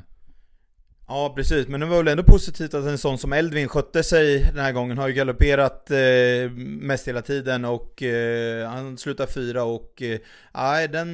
Ja 1.07 1.33
precis, 1.35 1.67
men 1.67 1.79
det 1.79 1.85
var 1.85 1.97
väl 1.97 2.07
ändå 2.07 2.23
positivt 2.23 2.73
att 2.73 2.85
en 2.85 2.97
sån 2.97 3.17
som 3.17 3.33
Eldvin 3.33 3.67
skötte 3.67 4.03
sig 4.03 4.39
den 4.39 4.63
här 4.63 4.71
gången. 4.71 4.97
Har 4.97 5.07
ju 5.07 5.13
galopperat 5.13 5.91
eh, 5.91 6.51
mest 6.57 7.07
hela 7.07 7.21
tiden 7.21 7.65
och 7.65 8.03
eh, 8.03 8.69
han 8.69 8.97
slutar 8.97 9.25
fyra 9.25 9.63
och 9.63 10.01
eh, 10.01 10.19
nej, 10.53 10.87
den 10.87 11.09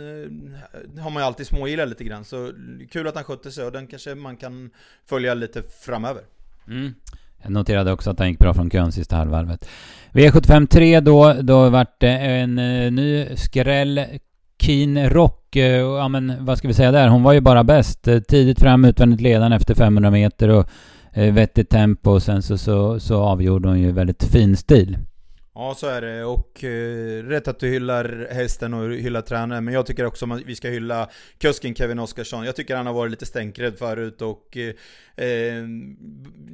eh, 0.00 1.02
har 1.02 1.10
man 1.10 1.22
ju 1.22 1.26
alltid 1.26 1.46
smågillat 1.46 1.88
lite 1.88 2.04
grann. 2.04 2.24
Så 2.24 2.52
kul 2.90 3.08
att 3.08 3.14
han 3.14 3.24
skötte 3.24 3.50
sig 3.50 3.64
och 3.64 3.72
den 3.72 3.86
kanske 3.86 4.14
man 4.14 4.36
kan 4.36 4.70
följa 5.06 5.34
lite 5.34 5.62
framöver. 5.62 6.22
Mm. 6.70 6.94
Jag 7.42 7.52
noterade 7.52 7.92
också 7.92 8.10
att 8.10 8.18
han 8.18 8.28
gick 8.28 8.38
bra 8.38 8.54
från 8.54 8.70
kön 8.70 8.92
sista 8.92 9.16
halvvarvet. 9.16 9.68
V75 10.12 10.66
3 10.66 11.00
då, 11.00 11.32
då 11.32 11.70
vart 11.70 12.00
det 12.00 12.18
en 12.18 12.58
eh, 12.58 12.92
ny 12.92 13.36
skräll. 13.36 14.04
Keen 14.62 15.10
Rock, 15.10 15.56
eh, 15.56 15.76
ja 15.76 16.08
men 16.08 16.44
vad 16.44 16.58
ska 16.58 16.68
vi 16.68 16.74
säga 16.74 16.92
där? 16.92 17.08
Hon 17.08 17.22
var 17.22 17.32
ju 17.32 17.40
bara 17.40 17.64
bäst. 17.64 18.08
Eh, 18.08 18.18
tidigt 18.18 18.60
fram, 18.60 18.84
utvändigt 18.84 19.20
ledande 19.20 19.56
efter 19.56 19.74
500 19.74 20.10
meter 20.10 20.48
och 20.48 20.68
vettigt 21.14 21.70
tempo. 21.70 22.10
Och 22.10 22.22
sen 22.22 22.42
så, 22.42 22.58
så, 22.58 23.00
så 23.00 23.22
avgjorde 23.22 23.68
hon 23.68 23.80
ju 23.80 23.92
väldigt 23.92 24.24
fin 24.24 24.56
stil. 24.56 24.98
Ja, 25.58 25.74
så 25.74 25.86
är 25.86 26.00
det. 26.00 26.24
Och 26.24 26.64
eh, 26.64 27.22
rätt 27.22 27.48
att 27.48 27.58
du 27.58 27.68
hyllar 27.68 28.28
hästen 28.30 28.74
och 28.74 28.92
hyllar 28.92 29.22
tränaren, 29.22 29.64
men 29.64 29.74
jag 29.74 29.86
tycker 29.86 30.04
också 30.04 30.32
att 30.32 30.42
vi 30.42 30.56
ska 30.56 30.68
hylla 30.68 31.10
kusken 31.38 31.74
Kevin 31.74 31.98
Oskarsson. 31.98 32.44
Jag 32.44 32.56
tycker 32.56 32.76
han 32.76 32.86
har 32.86 32.94
varit 32.94 33.10
lite 33.10 33.26
stänkrädd 33.26 33.78
förut 33.78 34.22
och 34.22 34.56
eh, 34.56 34.74
ehm, 35.16 35.96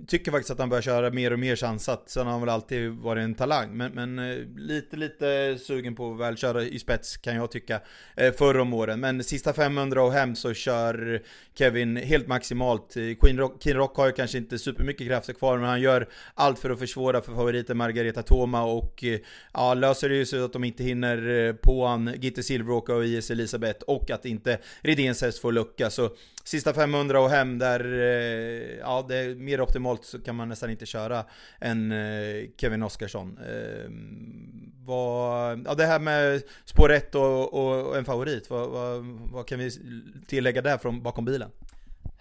tycker 0.08 0.30
faktiskt 0.30 0.50
att 0.50 0.58
han 0.58 0.68
börjar 0.68 0.82
köra 0.82 1.10
mer 1.10 1.32
och 1.32 1.38
mer 1.38 1.56
chansat. 1.56 2.02
Sen 2.06 2.26
har 2.26 2.32
han 2.32 2.40
väl 2.40 2.50
alltid 2.50 2.90
varit 2.90 3.24
en 3.24 3.34
talang, 3.34 3.76
men, 3.76 3.92
men 3.92 4.18
eh, 4.18 4.36
lite, 4.56 4.96
lite 4.96 5.58
sugen 5.58 5.94
på 5.94 6.12
att 6.12 6.20
väl 6.20 6.36
köra 6.36 6.62
i 6.62 6.78
spets 6.78 7.16
kan 7.16 7.36
jag 7.36 7.50
tycka 7.50 7.80
eh, 8.16 8.32
förr 8.32 8.58
om 8.58 8.74
åren. 8.74 9.00
Men 9.00 9.24
sista 9.24 9.52
500 9.52 10.02
och 10.02 10.12
hem 10.12 10.36
så 10.36 10.54
kör 10.54 11.22
Kevin 11.54 11.96
helt 11.96 12.26
maximalt. 12.26 12.94
Queen 13.20 13.38
Rock, 13.38 13.62
King 13.62 13.74
Rock 13.74 13.96
har 13.96 14.06
ju 14.06 14.12
kanske 14.12 14.38
inte 14.38 14.58
supermycket 14.58 15.06
krafter 15.06 15.32
kvar, 15.32 15.58
men 15.58 15.68
han 15.68 15.80
gör 15.80 16.08
allt 16.34 16.58
för 16.58 16.70
att 16.70 16.78
försvåra 16.78 17.20
för 17.20 17.32
favoriten 17.34 17.76
Margareta 17.76 18.22
Toma 18.22 18.64
och 18.64 18.93
och 18.94 19.04
eh, 19.04 19.20
ja, 19.52 19.74
löser 19.74 20.08
det 20.08 20.14
ju 20.14 20.26
så 20.26 20.44
att 20.44 20.52
de 20.52 20.64
inte 20.64 20.84
hinner 20.84 21.28
eh, 21.28 21.52
på 21.52 21.86
han 21.86 22.14
Gitte 22.20 22.42
Silveråka 22.42 22.94
och 22.94 23.04
IS 23.04 23.30
Elisabeth 23.30 23.84
och 23.86 24.10
att 24.10 24.24
inte 24.24 24.58
Redéns 24.80 25.22
häst 25.22 25.38
får 25.38 25.52
lucka. 25.52 25.90
Så 25.90 26.10
sista 26.44 26.74
500 26.74 27.20
och 27.20 27.30
hem 27.30 27.58
där, 27.58 27.84
eh, 27.92 28.78
ja 28.78 29.06
det 29.08 29.16
är 29.16 29.34
mer 29.34 29.60
optimalt 29.60 30.04
så 30.04 30.18
kan 30.18 30.36
man 30.36 30.48
nästan 30.48 30.70
inte 30.70 30.86
köra 30.86 31.24
än 31.60 31.94
Kevin 32.56 32.82
Oskarsson. 32.82 33.38
Ehm, 33.38 34.72
vad, 34.86 35.62
ja, 35.66 35.74
det 35.74 35.86
här 35.86 35.98
med 35.98 36.42
spår 36.64 36.92
1 36.92 37.14
och, 37.14 37.54
och, 37.54 37.98
en 37.98 38.04
favorit, 38.04 38.50
vad, 38.50 38.70
vad, 38.70 39.04
vad, 39.32 39.46
kan 39.46 39.58
vi 39.58 39.70
tillägga 40.26 40.62
där 40.62 40.78
från 40.78 41.02
bakom 41.02 41.24
bilen? 41.24 41.50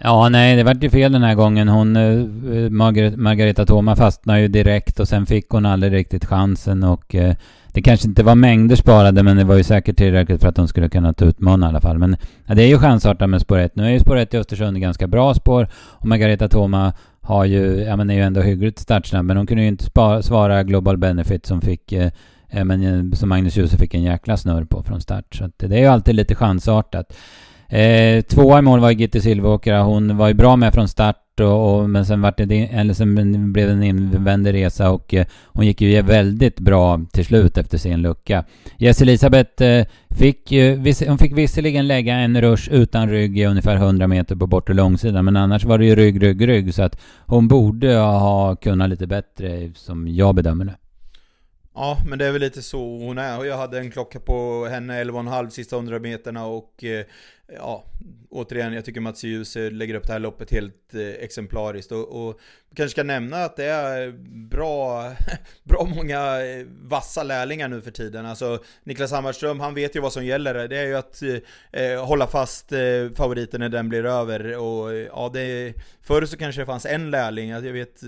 Ja, 0.05 0.29
nej, 0.29 0.55
det 0.55 0.63
vart 0.63 0.83
ju 0.83 0.89
fel 0.89 1.11
den 1.11 1.23
här 1.23 1.35
gången. 1.35 1.67
Hon, 1.67 1.95
eh, 1.95 2.03
eh, 2.03 2.69
Margareta 3.17 3.65
Thoma 3.65 3.95
fastnade 3.95 4.41
ju 4.41 4.47
direkt 4.47 4.99
och 4.99 5.07
sen 5.07 5.25
fick 5.25 5.49
hon 5.49 5.65
aldrig 5.65 5.93
riktigt 5.93 6.25
chansen 6.25 6.83
och 6.83 7.15
eh, 7.15 7.35
det 7.67 7.81
kanske 7.81 8.07
inte 8.07 8.23
var 8.23 8.35
mängder 8.35 8.75
sparade 8.75 9.23
men 9.23 9.37
det 9.37 9.43
var 9.43 9.55
ju 9.55 9.63
säkert 9.63 9.97
tillräckligt 9.97 10.41
för 10.41 10.47
att 10.47 10.57
hon 10.57 10.67
skulle 10.67 10.89
kunna 10.89 11.13
ta 11.13 11.25
utmana 11.25 11.65
i 11.65 11.69
alla 11.69 11.81
fall. 11.81 11.97
Men 11.97 12.15
ja, 12.45 12.55
det 12.55 12.63
är 12.63 12.67
ju 12.67 12.77
chansartat 12.77 13.29
med 13.29 13.41
spår 13.41 13.57
1. 13.57 13.75
Nu 13.75 13.85
är 13.85 13.89
ju 13.89 13.99
spår 13.99 14.17
1 14.17 14.33
i 14.33 14.37
Östersund 14.37 14.81
ganska 14.81 15.07
bra 15.07 15.33
spår 15.33 15.67
och 15.75 16.07
Margareta 16.07 16.47
Thoma 16.47 16.93
har 17.21 17.45
ju, 17.45 17.83
ja 17.87 17.95
men 17.95 18.09
är 18.09 18.15
ju 18.15 18.21
ändå 18.21 18.41
hyggligt 18.41 18.79
startsnabb 18.79 19.25
men 19.25 19.37
hon 19.37 19.47
kunde 19.47 19.63
ju 19.63 19.69
inte 19.69 19.83
spara, 19.83 20.21
svara 20.21 20.63
Global 20.63 20.97
Benefit 20.97 21.45
som 21.45 21.61
fick 21.61 21.91
eh, 21.91 22.11
men 22.49 22.83
eh, 22.83 23.15
som 23.15 23.29
Magnus 23.29 23.57
Djuse 23.57 23.77
fick 23.77 23.93
en 23.93 24.03
jäkla 24.03 24.37
snurr 24.37 24.63
på 24.63 24.83
från 24.83 25.01
start. 25.01 25.35
Så 25.35 25.49
det 25.57 25.75
är 25.75 25.81
ju 25.81 25.87
alltid 25.87 26.15
lite 26.15 26.35
chansartat. 26.35 27.13
Eh, 27.69 28.21
tvåa 28.21 28.59
i 28.59 28.61
mål 28.61 28.79
var 28.79 28.91
Gitte 28.91 29.21
Silveråkra. 29.21 29.83
Hon 29.83 30.17
var 30.17 30.27
ju 30.27 30.33
bra 30.33 30.55
med 30.55 30.73
från 30.73 30.87
start 30.87 31.39
och, 31.39 31.79
och, 31.79 31.89
men 31.89 32.05
sen, 32.05 32.21
vart 32.21 32.37
det, 32.37 32.69
eller 32.73 32.93
sen 32.93 33.15
blev 33.53 33.67
det 33.67 33.73
en 33.73 33.83
invänd 33.83 34.47
resa 34.47 34.91
och 34.91 35.13
eh, 35.13 35.25
hon 35.45 35.65
gick 35.65 35.81
ju 35.81 36.01
väldigt 36.01 36.59
bra 36.59 37.01
till 37.11 37.25
slut 37.25 37.57
efter 37.57 37.77
sin 37.77 38.01
lucka. 38.01 38.45
Jess 38.77 39.01
Elisabeth 39.01 39.63
eh, 39.63 39.85
fick 40.09 40.51
ju, 40.51 40.93
hon 41.07 41.17
fick 41.17 41.37
visserligen 41.37 41.87
lägga 41.87 42.15
en 42.15 42.41
rush 42.41 42.71
utan 42.71 43.09
rygg 43.09 43.39
i 43.39 43.45
ungefär 43.45 43.75
100 43.75 44.07
meter 44.07 44.35
på 44.35 44.47
bortre 44.47 44.73
långsidan, 44.73 45.25
men 45.25 45.37
annars 45.37 45.65
var 45.65 45.77
det 45.77 45.85
ju 45.85 45.95
rygg, 45.95 46.23
rygg, 46.23 46.47
rygg 46.47 46.73
så 46.73 46.83
att 46.83 47.01
hon 47.25 47.47
borde 47.47 47.95
ha 47.95 48.55
kunnat 48.55 48.89
lite 48.89 49.07
bättre 49.07 49.71
som 49.75 50.07
jag 50.07 50.35
bedömer 50.35 50.65
det. 50.65 50.75
Ja, 51.75 51.97
men 52.05 52.19
det 52.19 52.25
är 52.25 52.31
väl 52.31 52.41
lite 52.41 52.61
så 52.61 52.97
hon 52.97 53.17
är. 53.17 53.45
Jag 53.45 53.57
hade 53.57 53.79
en 53.79 53.91
klocka 53.91 54.19
på 54.19 54.67
henne 54.71 55.03
11,5 55.03 55.49
sista 55.49 55.75
100 55.75 55.99
meterna 55.99 56.45
och 56.45 56.83
eh, 56.83 57.05
ja, 57.47 57.85
återigen, 58.29 58.73
jag 58.73 58.85
tycker 58.85 59.01
Mats 59.01 59.23
Ljus 59.23 59.55
lägger 59.55 59.95
upp 59.95 60.07
det 60.07 60.13
här 60.13 60.19
loppet 60.19 60.51
helt 60.51 60.93
eh, 60.93 61.01
exemplariskt 61.01 61.91
och, 61.91 62.27
och 62.27 62.39
kanske 62.75 62.91
ska 62.91 63.03
nämna 63.03 63.37
att 63.37 63.55
det 63.55 63.65
är 63.65 64.11
bra, 64.49 65.11
bra 65.63 65.87
många 65.95 66.45
eh, 66.45 66.65
vassa 66.67 67.23
lärlingar 67.23 67.67
nu 67.67 67.81
för 67.81 67.91
tiden. 67.91 68.25
Alltså 68.25 68.63
Niklas 68.83 69.11
Hammarström, 69.11 69.59
han 69.59 69.73
vet 69.73 69.95
ju 69.95 69.99
vad 69.99 70.13
som 70.13 70.25
gäller. 70.25 70.67
Det 70.67 70.77
är 70.77 70.85
ju 70.85 70.95
att 70.95 71.21
eh, 71.71 72.05
hålla 72.05 72.27
fast 72.27 72.71
eh, 72.71 72.79
favoriten 73.15 73.59
när 73.59 73.69
den 73.69 73.89
blir 73.89 74.05
över. 74.05 74.57
Och 74.57 74.93
ja, 74.95 75.31
det, 75.33 75.73
förr 76.01 76.25
så 76.25 76.37
kanske 76.37 76.61
det 76.61 76.65
fanns 76.65 76.85
en 76.85 77.11
lärling. 77.11 77.51
Alltså, 77.51 77.67
jag 77.67 77.73
vet, 77.73 78.01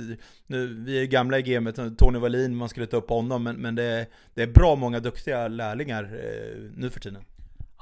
nu, 0.48 0.68
vi 0.68 1.02
är 1.02 1.06
gamla 1.06 1.40
i 1.40 1.42
gamet, 1.42 1.76
Tony 1.98 2.20
Wallin, 2.20 2.56
man 2.56 2.70
skulle 2.70 2.88
ta 2.88 2.98
upp 2.98 3.10
honom. 3.10 3.44
Men, 3.44 3.56
men 3.56 3.76
det, 3.76 4.06
det 4.34 4.44
är 4.44 4.48
bra 4.48 4.76
många 4.76 5.00
duktiga 5.00 5.48
lärlingar 5.48 6.04
eh, 6.04 6.62
nu 6.76 6.90
för 6.90 7.00
tiden. 7.00 7.24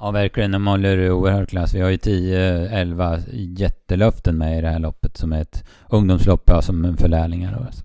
Ja, 0.00 0.10
verkligen. 0.10 0.52
De 0.52 0.66
håller 0.66 1.10
oerhört 1.10 1.48
klass. 1.48 1.74
Vi 1.74 1.80
har 1.80 1.90
ju 1.90 1.96
10-11 1.96 3.20
jättelöften 3.32 4.38
med 4.38 4.58
i 4.58 4.60
det 4.60 4.68
här 4.68 4.78
loppet 4.78 5.16
som 5.16 5.32
är 5.32 5.40
ett 5.40 5.64
ungdomslopp 5.90 6.42
ja, 6.46 6.62
som 6.62 6.96
för 6.96 7.08
lärlingar. 7.08 7.64
Alltså. 7.66 7.84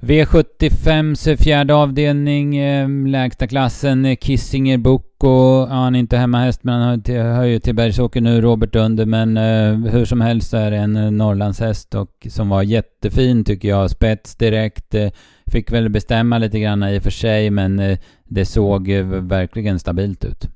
V75s 0.00 1.36
fjärde 1.36 1.74
avdelning, 1.74 2.56
eh, 2.56 2.88
lägsta 3.06 3.46
klassen, 3.46 4.04
eh, 4.04 4.16
Kissinger 4.16 4.78
Boko. 4.78 5.66
Ja, 5.68 5.74
han 5.74 5.94
är 5.94 5.98
inte 5.98 6.16
hemmahäst 6.16 6.64
men 6.64 6.80
han 6.80 7.02
hör 7.06 7.44
ju 7.44 7.58
till 7.58 7.74
Bergsåker 7.74 8.20
nu, 8.20 8.40
Robert 8.40 8.76
Under. 8.76 9.06
Men 9.06 9.36
eh, 9.36 9.92
hur 9.92 10.04
som 10.04 10.20
helst 10.20 10.50
så 10.50 10.56
är 10.56 10.70
det 10.70 10.76
en 10.76 10.96
eh, 10.96 11.10
Norrlandshäst 11.10 11.94
och 11.94 12.26
som 12.30 12.48
var 12.48 12.62
jättefin 12.62 13.44
tycker 13.44 13.68
jag. 13.68 13.90
Spets 13.90 14.36
direkt. 14.36 14.94
Eh, 14.94 15.10
fick 15.46 15.72
väl 15.72 15.88
bestämma 15.88 16.38
lite 16.38 16.60
grann 16.60 16.82
i 16.82 16.98
och 16.98 17.02
för 17.02 17.10
sig 17.10 17.50
men 17.50 17.78
eh, 17.78 17.98
det 18.24 18.44
såg 18.44 18.90
eh, 18.90 19.04
verkligen 19.04 19.78
stabilt 19.78 20.24
ut. 20.24 20.48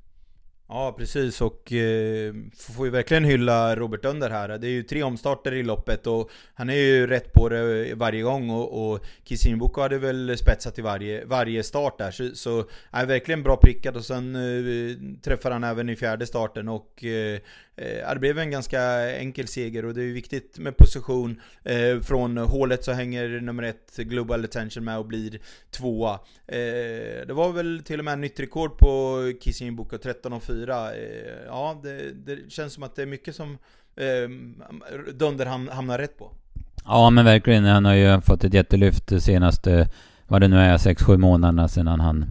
Ja, 0.68 0.94
precis 0.98 1.40
och 1.40 1.72
eh, 1.72 2.34
får 2.56 2.86
ju 2.86 2.90
verkligen 2.90 3.24
hylla 3.24 3.76
Robert 3.76 4.04
Under 4.04 4.30
här. 4.30 4.48
Det 4.48 4.66
är 4.66 4.70
ju 4.70 4.82
tre 4.82 5.02
omstarter 5.02 5.54
i 5.54 5.62
loppet 5.62 6.06
och 6.06 6.30
han 6.54 6.70
är 6.70 6.74
ju 6.74 7.06
rätt 7.06 7.32
på 7.32 7.48
det 7.48 7.88
eh, 7.90 7.96
varje 7.96 8.22
gång 8.22 8.50
och, 8.50 8.92
och 8.92 9.06
Kisinbuko 9.24 9.80
hade 9.80 9.98
väl 9.98 10.38
spetsat 10.38 10.78
i 10.78 10.82
varje, 10.82 11.24
varje 11.24 11.62
start 11.62 11.98
där. 11.98 12.10
Så, 12.10 12.30
så 12.34 12.64
är 12.90 13.06
verkligen 13.06 13.42
bra 13.42 13.56
prickad 13.56 13.96
och 13.96 14.04
sen 14.04 14.36
eh, 14.36 14.96
träffar 15.22 15.50
han 15.50 15.64
även 15.64 15.88
i 15.88 15.96
fjärde 15.96 16.26
starten 16.26 16.68
och 16.68 17.04
eh, 17.04 17.40
Eh, 17.76 18.14
det 18.14 18.20
blev 18.20 18.38
en 18.38 18.50
ganska 18.50 19.10
enkel 19.16 19.48
seger 19.48 19.84
och 19.84 19.94
det 19.94 20.00
är 20.00 20.04
ju 20.04 20.12
viktigt 20.12 20.58
med 20.58 20.76
position. 20.76 21.40
Eh, 21.64 22.00
från 22.00 22.38
hålet 22.38 22.84
så 22.84 22.92
hänger 22.92 23.40
nummer 23.40 23.62
ett 23.62 23.96
Global 23.96 24.44
Attention 24.44 24.84
med 24.84 24.98
och 24.98 25.06
blir 25.06 25.38
tvåa. 25.70 26.12
Eh, 26.46 27.26
det 27.26 27.32
var 27.32 27.52
väl 27.52 27.82
till 27.84 27.98
och 27.98 28.04
med 28.04 28.18
nytt 28.18 28.40
rekord 28.40 28.78
på 28.78 29.22
Kissing 29.40 29.76
Book 29.76 29.92
13.04. 29.92 30.92
Eh, 30.94 31.46
ja, 31.46 31.80
det, 31.82 32.12
det, 32.12 32.52
känns 32.52 32.72
som 32.72 32.82
att 32.82 32.96
det 32.96 33.02
är 33.02 33.06
mycket 33.06 33.36
som 33.36 33.58
ehm, 33.96 34.62
Dunder 35.14 35.46
hamnar 35.46 35.98
rätt 35.98 36.18
på. 36.18 36.32
Ja 36.84 37.10
men 37.10 37.24
verkligen, 37.24 37.64
han 37.64 37.84
har 37.84 37.94
ju 37.94 38.20
fått 38.20 38.44
ett 38.44 38.54
jättelyft 38.54 39.22
senaste 39.22 39.88
vad 40.28 40.40
det 40.40 40.48
nu 40.48 40.58
är, 40.58 40.76
6-7 40.76 41.16
månaderna 41.16 41.68
sedan 41.68 42.00
han, 42.00 42.24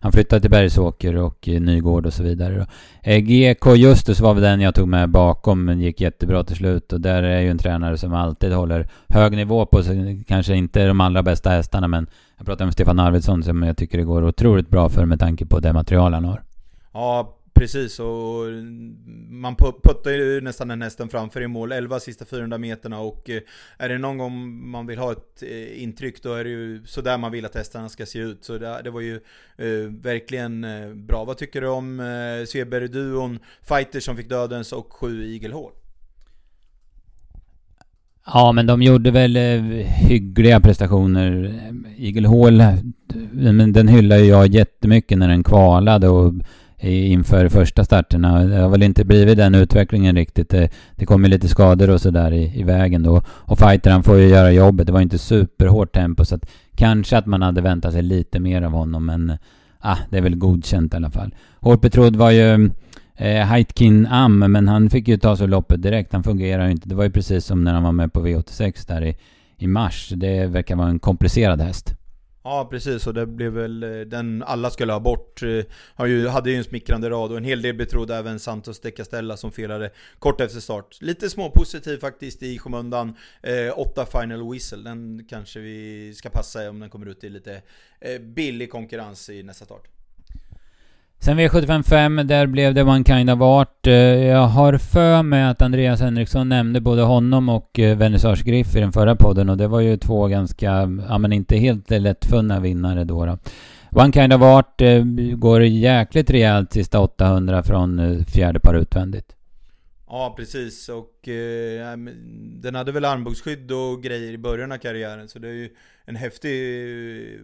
han 0.00 0.12
flyttade 0.12 0.40
till 0.40 0.50
Bergsåker 0.50 1.16
och 1.16 1.48
eh, 1.48 1.60
Nygård 1.60 2.06
och 2.06 2.12
så 2.12 2.22
vidare. 2.22 2.66
Eh, 3.02 3.18
GK 3.18 3.76
Justus 3.76 4.20
var 4.20 4.34
väl 4.34 4.42
den 4.42 4.60
jag 4.60 4.74
tog 4.74 4.88
med 4.88 5.08
bakom, 5.08 5.64
men 5.64 5.80
gick 5.80 6.00
jättebra 6.00 6.44
till 6.44 6.56
slut. 6.56 6.92
Och 6.92 7.00
där 7.00 7.22
är 7.22 7.40
ju 7.40 7.50
en 7.50 7.58
tränare 7.58 7.98
som 7.98 8.14
alltid 8.14 8.52
håller 8.52 8.88
hög 9.08 9.36
nivå 9.36 9.66
på 9.66 9.82
sig. 9.82 10.24
Kanske 10.28 10.54
inte 10.54 10.86
de 10.86 11.00
allra 11.00 11.22
bästa 11.22 11.50
hästarna, 11.50 11.88
men 11.88 12.06
jag 12.36 12.46
pratade 12.46 12.64
med 12.64 12.72
Stefan 12.72 13.00
Arvidsson 13.00 13.42
som 13.42 13.62
jag 13.62 13.76
tycker 13.76 13.98
det 13.98 14.04
går 14.04 14.24
otroligt 14.24 14.68
bra 14.68 14.88
för 14.88 15.04
med 15.04 15.20
tanke 15.20 15.46
på 15.46 15.60
det 15.60 15.72
material 15.72 16.14
han 16.14 16.24
har. 16.24 16.42
Ja, 16.92 17.36
Precis, 17.60 18.00
och 18.00 18.46
man 19.28 19.56
puttar 19.82 20.10
ju 20.10 20.40
nästan 20.40 20.68
den 20.68 20.82
hästen 20.82 21.08
framför 21.08 21.42
i 21.42 21.46
mål, 21.46 21.72
11 21.72 22.00
sista 22.00 22.24
400 22.24 22.58
meterna 22.58 23.00
och 23.00 23.30
eh, 23.30 23.40
är 23.78 23.88
det 23.88 23.98
någon 23.98 24.18
gång 24.18 24.68
man 24.70 24.86
vill 24.86 24.98
ha 24.98 25.12
ett 25.12 25.42
eh, 25.42 25.82
intryck 25.82 26.22
då 26.22 26.34
är 26.34 26.44
det 26.44 26.50
ju 26.50 26.82
sådär 26.86 27.18
man 27.18 27.32
vill 27.32 27.44
att 27.44 27.54
hästarna 27.54 27.88
ska 27.88 28.06
se 28.06 28.18
ut. 28.18 28.44
Så 28.44 28.58
det, 28.58 28.80
det 28.84 28.90
var 28.90 29.00
ju 29.00 29.14
eh, 29.56 29.90
verkligen 30.02 30.64
eh, 30.64 30.94
bra. 30.94 31.24
Vad 31.24 31.38
tycker 31.38 31.60
du 31.60 31.68
om 31.68 32.00
eh, 32.00 32.46
Sveberg-duon, 32.46 33.38
Fighter 33.62 34.00
som 34.00 34.16
fick 34.16 34.28
dödens 34.28 34.72
och 34.72 34.92
7 34.92 35.32
Eagle 35.32 35.54
Hall? 35.54 35.72
Ja, 38.26 38.52
men 38.52 38.66
de 38.66 38.82
gjorde 38.82 39.10
väl 39.10 39.36
eh, 39.36 39.62
hyggliga 40.08 40.60
prestationer. 40.60 41.60
Eagle 41.98 42.28
Hall, 42.28 42.60
eh, 42.60 42.74
den 43.72 43.88
hyllar 43.88 44.16
ju 44.16 44.24
jag 44.24 44.46
jättemycket 44.46 45.18
när 45.18 45.28
den 45.28 45.44
kvalade 45.44 46.08
och 46.08 46.32
inför 46.82 47.48
första 47.48 47.84
starterna. 47.84 48.44
Det 48.44 48.56
har 48.56 48.68
väl 48.68 48.82
inte 48.82 49.04
blivit 49.04 49.36
den 49.36 49.54
utvecklingen 49.54 50.16
riktigt. 50.16 50.48
Det, 50.48 50.68
det 50.96 51.06
kommer 51.06 51.28
lite 51.28 51.48
skador 51.48 51.90
och 51.90 52.00
sådär 52.00 52.32
i, 52.32 52.60
i 52.60 52.62
vägen 52.62 53.02
då. 53.02 53.22
Och 53.28 53.58
fightern 53.58 54.02
får 54.02 54.18
ju 54.18 54.28
göra 54.28 54.52
jobbet. 54.52 54.86
Det 54.86 54.92
var 54.92 55.00
inte 55.00 55.18
superhårt 55.18 55.92
tempo 55.92 56.24
så 56.24 56.34
att 56.34 56.50
kanske 56.74 57.18
att 57.18 57.26
man 57.26 57.42
hade 57.42 57.60
väntat 57.60 57.92
sig 57.92 58.02
lite 58.02 58.40
mer 58.40 58.62
av 58.62 58.72
honom 58.72 59.06
men 59.06 59.32
ah, 59.78 59.98
det 60.10 60.18
är 60.18 60.22
väl 60.22 60.36
godkänt 60.36 60.94
i 60.94 60.96
alla 60.96 61.10
fall. 61.10 61.34
Hårt 61.60 61.80
betrodd 61.80 62.16
var 62.16 62.30
ju 62.30 62.70
eh, 63.16 63.46
Heitkin 63.46 64.06
Am 64.06 64.38
men 64.38 64.68
han 64.68 64.90
fick 64.90 65.08
ju 65.08 65.16
ta 65.16 65.36
sig 65.36 65.48
loppet 65.48 65.82
direkt. 65.82 66.12
Han 66.12 66.22
fungerar 66.22 66.64
ju 66.64 66.70
inte. 66.70 66.88
Det 66.88 66.94
var 66.94 67.04
ju 67.04 67.10
precis 67.10 67.44
som 67.44 67.64
när 67.64 67.74
han 67.74 67.82
var 67.82 67.92
med 67.92 68.12
på 68.12 68.26
V86 68.26 68.88
där 68.88 69.04
i, 69.04 69.16
i 69.56 69.66
mars. 69.66 70.12
Det 70.16 70.46
verkar 70.46 70.76
vara 70.76 70.88
en 70.88 70.98
komplicerad 70.98 71.60
häst. 71.60 71.94
Ja 72.42 72.68
precis, 72.70 73.06
och 73.06 73.14
det 73.14 73.26
blev 73.26 73.52
väl 73.52 73.82
eh, 73.82 74.00
den 74.00 74.42
alla 74.42 74.70
skulle 74.70 74.92
ha 74.92 75.00
bort. 75.00 75.42
Eh, 75.42 75.64
har 75.94 76.06
ju, 76.06 76.28
hade 76.28 76.50
ju 76.50 76.56
en 76.56 76.64
smickrande 76.64 77.10
rad 77.10 77.30
och 77.30 77.36
en 77.36 77.44
hel 77.44 77.62
del 77.62 77.74
betrodde 77.74 78.16
även 78.16 78.40
Santos 78.40 78.80
de 78.80 78.90
Castella 78.90 79.36
som 79.36 79.52
felade 79.52 79.90
kort 80.18 80.40
efter 80.40 80.60
start. 80.60 80.98
Lite 81.00 81.30
småpositiv 81.30 81.98
faktiskt 81.98 82.42
i 82.42 82.58
skymundan. 82.58 83.16
Eh, 83.42 83.78
åtta 83.78 84.06
final 84.06 84.52
whistle, 84.52 84.82
den 84.82 85.26
kanske 85.28 85.60
vi 85.60 86.14
ska 86.14 86.30
passa 86.30 86.70
om 86.70 86.80
den 86.80 86.90
kommer 86.90 87.06
ut 87.06 87.24
i 87.24 87.28
lite 87.28 87.62
eh, 88.00 88.20
billig 88.20 88.70
konkurrens 88.70 89.30
i 89.30 89.42
nästa 89.42 89.64
start. 89.64 89.99
Sen 91.22 91.40
V755, 91.40 92.22
där 92.22 92.46
blev 92.46 92.74
det 92.74 92.82
One 92.82 93.04
Kind 93.04 93.30
of 93.30 93.40
Art. 93.40 93.86
Eh, 93.86 93.94
jag 93.94 94.46
har 94.46 94.78
för 94.78 95.22
mig 95.22 95.42
att 95.42 95.62
Andreas 95.62 96.00
Henriksson 96.00 96.48
nämnde 96.48 96.80
både 96.80 97.02
honom 97.02 97.48
och 97.48 97.78
eh, 97.78 97.96
Vernissage 97.96 98.44
Griff 98.44 98.76
i 98.76 98.80
den 98.80 98.92
förra 98.92 99.16
podden 99.16 99.48
och 99.48 99.56
det 99.56 99.68
var 99.68 99.80
ju 99.80 99.96
två 99.96 100.26
ganska, 100.26 100.88
ja 101.08 101.18
men 101.18 101.32
inte 101.32 101.56
helt 101.56 101.90
lättfunna 101.90 102.60
vinnare 102.60 103.04
då. 103.04 103.26
då. 103.26 103.38
One 103.90 104.12
Kind 104.12 104.32
of 104.32 104.42
Art 104.42 104.80
eh, 104.80 105.04
går 105.34 105.62
jäkligt 105.62 106.30
rejält 106.30 106.72
sista 106.72 107.00
800 107.00 107.62
från 107.62 108.24
fjärde 108.24 108.60
par 108.60 108.74
utvändigt. 108.74 109.36
Ja, 110.12 110.34
precis. 110.36 110.88
Och 110.88 111.28
eh, 111.28 111.96
den 112.62 112.74
hade 112.74 112.92
väl 112.92 113.04
armbågsskydd 113.04 113.72
och 113.72 114.02
grejer 114.02 114.32
i 114.32 114.38
början 114.38 114.72
av 114.72 114.76
karriären. 114.76 115.28
Så 115.28 115.38
det 115.38 115.48
är 115.48 115.52
ju 115.52 115.68
en 116.04 116.16
häftig 116.16 116.50
eh, 116.50 117.40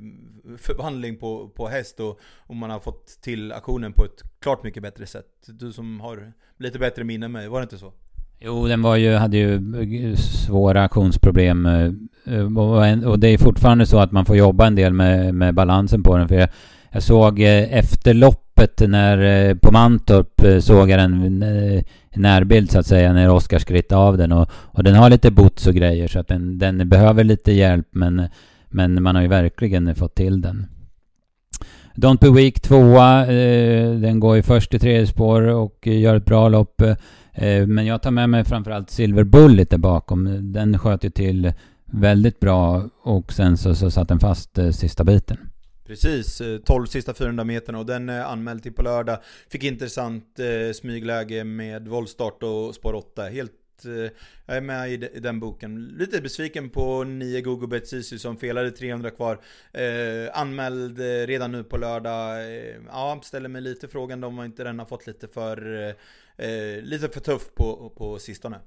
förvandling 0.59 1.17
på, 1.17 1.49
på 1.49 1.69
häst. 1.69 2.01
Och, 2.01 2.21
och 2.37 2.57
man 2.57 2.71
har 2.71 2.81
fått 2.81 3.07
till 3.07 3.53
aktionen 3.53 3.93
på 3.93 4.05
ett 4.05 4.23
klart 4.41 4.65
mycket 4.65 4.83
bättre 4.83 5.07
sätt. 5.07 5.27
Du 5.47 5.73
som 5.73 6.01
har 6.01 6.33
lite 6.59 6.79
bättre 6.79 7.05
minne 7.05 7.27
än 7.27 7.33
mig, 7.33 7.49
var 7.49 7.61
det 7.61 7.65
inte 7.65 7.79
så? 7.79 7.93
Jo, 8.41 8.67
den 8.67 8.83
var 8.83 8.97
ju, 8.97 9.15
hade 9.15 9.37
ju 9.37 10.17
svåra 10.17 10.83
aktionsproblem. 10.83 11.67
Eh, 11.67 13.05
och 13.05 13.19
det 13.19 13.29
är 13.29 13.39
fortfarande 13.39 13.87
så 13.87 13.99
att 13.99 14.13
man 14.13 14.25
får 14.25 14.37
jobba 14.37 14.67
en 14.67 14.75
del 14.75 14.93
med, 14.93 15.35
med 15.35 15.55
balansen 15.55 16.03
på 16.03 16.17
den. 16.17 16.29
För 16.29 16.35
jag, 16.35 16.49
jag 16.91 17.03
såg 17.03 17.41
eh, 17.41 17.79
efter 17.79 18.15
loppet 18.15 18.81
när, 18.89 19.55
på 19.55 19.73
Mantorp 19.73 20.63
såg 20.63 20.91
jag 20.91 20.99
den 20.99 21.43
närbild 22.17 22.71
så 22.71 22.79
att 22.79 22.87
säga 22.87 23.13
när 23.13 23.31
Oskar 23.31 23.59
skritt 23.59 23.93
av 23.93 24.19
den 24.19 24.33
och, 24.33 24.51
och 24.53 24.85
den 24.85 24.95
har 24.95 25.11
lite 25.11 25.31
bots 25.31 25.67
och 25.67 25.75
grejer 25.75 26.09
så 26.09 26.19
att 26.19 26.29
den, 26.29 26.59
den 26.59 26.89
behöver 26.89 27.25
lite 27.25 27.53
hjälp 27.53 27.87
men, 27.91 28.29
men 28.69 29.03
man 29.03 29.15
har 29.15 29.23
ju 29.23 29.29
verkligen 29.29 29.95
fått 29.95 30.15
till 30.15 30.41
den. 30.41 30.67
Don't 31.95 32.21
Be 32.21 32.31
Weak 32.31 32.61
2 32.61 32.77
eh, 32.77 33.95
den 33.95 34.21
går 34.21 34.37
ju 34.37 34.43
först 34.43 34.75
i 34.75 34.79
tredje 34.79 35.07
spår 35.07 35.43
och 35.43 35.87
gör 35.87 36.17
ett 36.17 36.25
bra 36.25 36.49
lopp. 36.49 36.81
Eh, 37.33 37.67
men 37.67 37.87
jag 37.87 38.03
tar 38.03 38.11
med 38.11 38.31
mig 38.31 38.45
framförallt 38.45 38.91
Silver 38.91 39.25
Bullet 39.25 39.71
där 39.71 39.79
bakom. 39.79 40.53
Den 40.53 40.79
sköt 40.79 41.05
ju 41.05 41.11
till 41.11 41.53
väldigt 41.85 42.41
bra 42.41 42.85
och 43.03 43.33
sen 43.33 43.57
så, 43.57 43.75
så 43.75 43.91
satt 43.91 44.09
den 44.09 44.21
fast 44.21 44.59
eh, 44.59 44.71
sista 44.71 45.05
biten. 45.05 45.39
Precis, 45.87 46.41
eh, 46.41 46.59
12 46.59 46.87
sista 46.87 47.15
400 47.15 47.45
meterna 47.45 47.79
och 47.79 47.87
den 47.87 48.09
är 48.09 48.25
anmäld 48.25 48.63
till 48.63 48.73
på 48.73 48.83
lördag. 48.83 49.19
Fick 49.49 49.65
intressant 49.65 50.39
eh, 50.39 50.73
smygläge 50.73 51.45
med 51.45 51.89
voltstart 51.89 52.43
och 52.43 52.75
spår 52.75 52.95
8. 52.95 53.23
Helt 53.23 53.53
eh, 53.85 54.11
jag 54.47 54.57
är 54.57 54.61
med 54.61 54.91
i, 54.91 55.09
i 55.15 55.21
den 55.21 55.41
boken. 55.41 55.85
Lite 55.85 56.21
besviken 56.21 56.71
på 56.71 57.05
9 57.05 57.41
Gogo 57.41 57.67
Betsisi 57.67 58.19
som 58.19 58.37
felade 58.37 58.71
300 58.71 59.11
kvar. 59.11 59.41
Eh, 59.73 60.41
anmäld 60.41 61.01
eh, 61.01 61.27
redan 61.27 61.53
nu 61.53 61.65
på 61.65 61.77
lördag. 61.77 62.41
Eh, 62.41 62.75
ja, 62.89 63.21
ställer 63.25 63.49
mig 63.49 63.63
lite 63.63 63.89
frågan 63.89 64.25
om 64.25 64.45
inte 64.45 64.65
den 64.65 64.79
har 64.79 64.87
fått 64.87 65.07
lite 65.07 65.29
för, 65.29 65.83
eh, 65.83 66.47
eh, 66.47 66.83
lite 66.83 67.09
för 67.09 67.21
tuff 67.21 67.55
på, 67.55 67.93
på 67.97 68.19
sistone. 68.19 68.59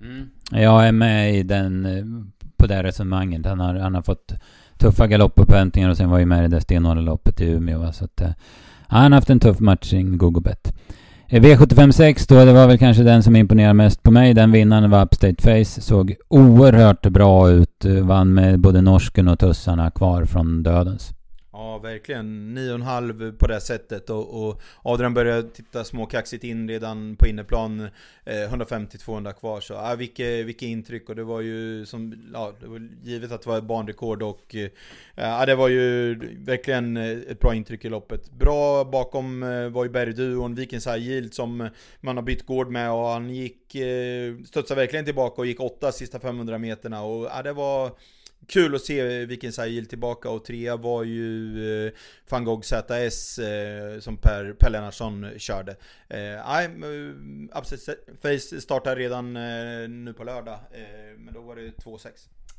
Mm. 0.00 0.30
Jag 0.50 0.88
är 0.88 0.92
med 0.92 1.34
i 1.34 1.42
den, 1.42 2.32
på 2.56 2.66
det 2.66 2.82
resonemanget. 2.82 3.46
Han 3.46 3.60
har, 3.60 3.74
han 3.74 3.94
har 3.94 4.02
fått 4.02 4.32
tuffa 4.78 5.06
galoppupphämtningar 5.06 5.90
och 5.90 5.96
sen 5.96 6.10
var 6.10 6.18
ju 6.18 6.26
med 6.26 6.44
i 6.44 6.48
det 6.48 6.60
stenhårda 6.60 7.00
loppet 7.00 7.40
i 7.40 7.44
Umeå. 7.44 7.78
Va? 7.78 7.92
Så 7.92 8.04
att, 8.04 8.20
eh, 8.20 8.28
han 8.88 9.12
har 9.12 9.18
haft 9.18 9.30
en 9.30 9.40
tuff 9.40 9.60
matching, 9.60 10.18
Gogobet. 10.18 10.72
Eh, 11.28 11.42
V756 11.42 12.28
då, 12.28 12.44
det 12.44 12.52
var 12.52 12.66
väl 12.66 12.78
kanske 12.78 13.02
den 13.02 13.22
som 13.22 13.36
imponerade 13.36 13.74
mest 13.74 14.02
på 14.02 14.10
mig. 14.10 14.34
Den 14.34 14.52
vinnaren 14.52 14.90
var 14.90 15.04
Upstate 15.04 15.42
Face. 15.42 15.80
Såg 15.80 16.14
oerhört 16.28 17.06
bra 17.06 17.50
ut. 17.50 17.84
Eh, 17.84 17.92
vann 17.92 18.34
med 18.34 18.60
både 18.60 18.80
norsken 18.80 19.28
och 19.28 19.38
tussarna 19.38 19.90
kvar 19.90 20.24
från 20.24 20.62
dödens. 20.62 21.12
Ja, 21.58 21.78
verkligen. 21.78 22.58
9,5 22.58 23.36
på 23.36 23.46
det 23.46 23.60
sättet 23.60 24.10
och, 24.10 24.48
och 24.48 24.60
Adrian 24.82 25.14
började 25.14 25.50
titta 25.50 25.84
småkaxigt 25.84 26.44
in 26.44 26.68
redan 26.68 27.16
på 27.16 27.26
inneplan. 27.26 27.80
Eh, 28.24 28.52
150-200 28.52 29.32
kvar, 29.32 29.60
så 29.60 29.72
ja, 29.72 29.94
vilket, 29.94 30.46
vilket 30.46 30.68
intryck. 30.68 31.08
Och 31.08 31.16
det 31.16 31.24
var 31.24 31.40
ju 31.40 31.86
som, 31.86 32.30
ja, 32.34 32.52
det 32.60 32.66
var 32.66 32.88
givet 33.02 33.32
att 33.32 33.42
det 33.42 33.48
var 33.48 33.58
ett 33.58 33.64
banrekord 33.64 34.22
och 34.22 34.54
eh, 34.54 34.70
ja, 35.14 35.46
det 35.46 35.54
var 35.54 35.68
ju 35.68 36.14
verkligen 36.44 36.96
ett 36.96 37.40
bra 37.40 37.54
intryck 37.54 37.84
i 37.84 37.88
loppet. 37.88 38.30
Bra 38.30 38.84
bakom 38.84 39.42
eh, 39.42 39.68
var 39.68 39.84
ju 39.84 39.90
bergduon 39.90 40.54
Vikens 40.54 40.86
High 40.86 41.08
Yield 41.08 41.34
som 41.34 41.68
man 42.00 42.16
har 42.16 42.22
bytt 42.22 42.46
gård 42.46 42.70
med 42.70 42.92
och 42.92 43.06
han 43.06 43.34
gick, 43.34 43.74
eh, 43.74 44.34
studsade 44.44 44.80
verkligen 44.80 45.04
tillbaka 45.04 45.40
och 45.40 45.46
gick 45.46 45.60
åtta 45.60 45.92
sista 45.92 46.20
500 46.20 46.58
meterna 46.58 47.02
och 47.02 47.24
ja, 47.24 47.42
det 47.42 47.52
var 47.52 47.90
Kul 48.46 48.74
att 48.74 48.82
se 48.82 49.26
vilken 49.26 49.52
Sahil 49.52 49.86
tillbaka 49.86 50.30
och 50.30 50.44
trea 50.44 50.76
var 50.76 51.04
ju 51.04 51.86
eh, 51.86 51.92
van 52.28 52.44
Gogh 52.44 52.62
ZS 52.62 53.38
eh, 53.38 54.00
som 54.00 54.16
Per, 54.16 54.52
per 54.52 54.70
Lennartsson 54.70 55.26
körde. 55.36 55.70
Eh, 56.08 56.18
nej, 56.48 56.64
eh, 57.54 57.62
Face 58.22 58.60
startar 58.60 58.96
redan 58.96 59.36
eh, 59.36 59.88
nu 59.88 60.14
på 60.16 60.24
lördag, 60.24 60.54
eh, 60.54 61.18
men 61.18 61.34
då 61.34 61.40
var 61.40 61.56
det 61.56 61.62
2-6. 61.84 62.08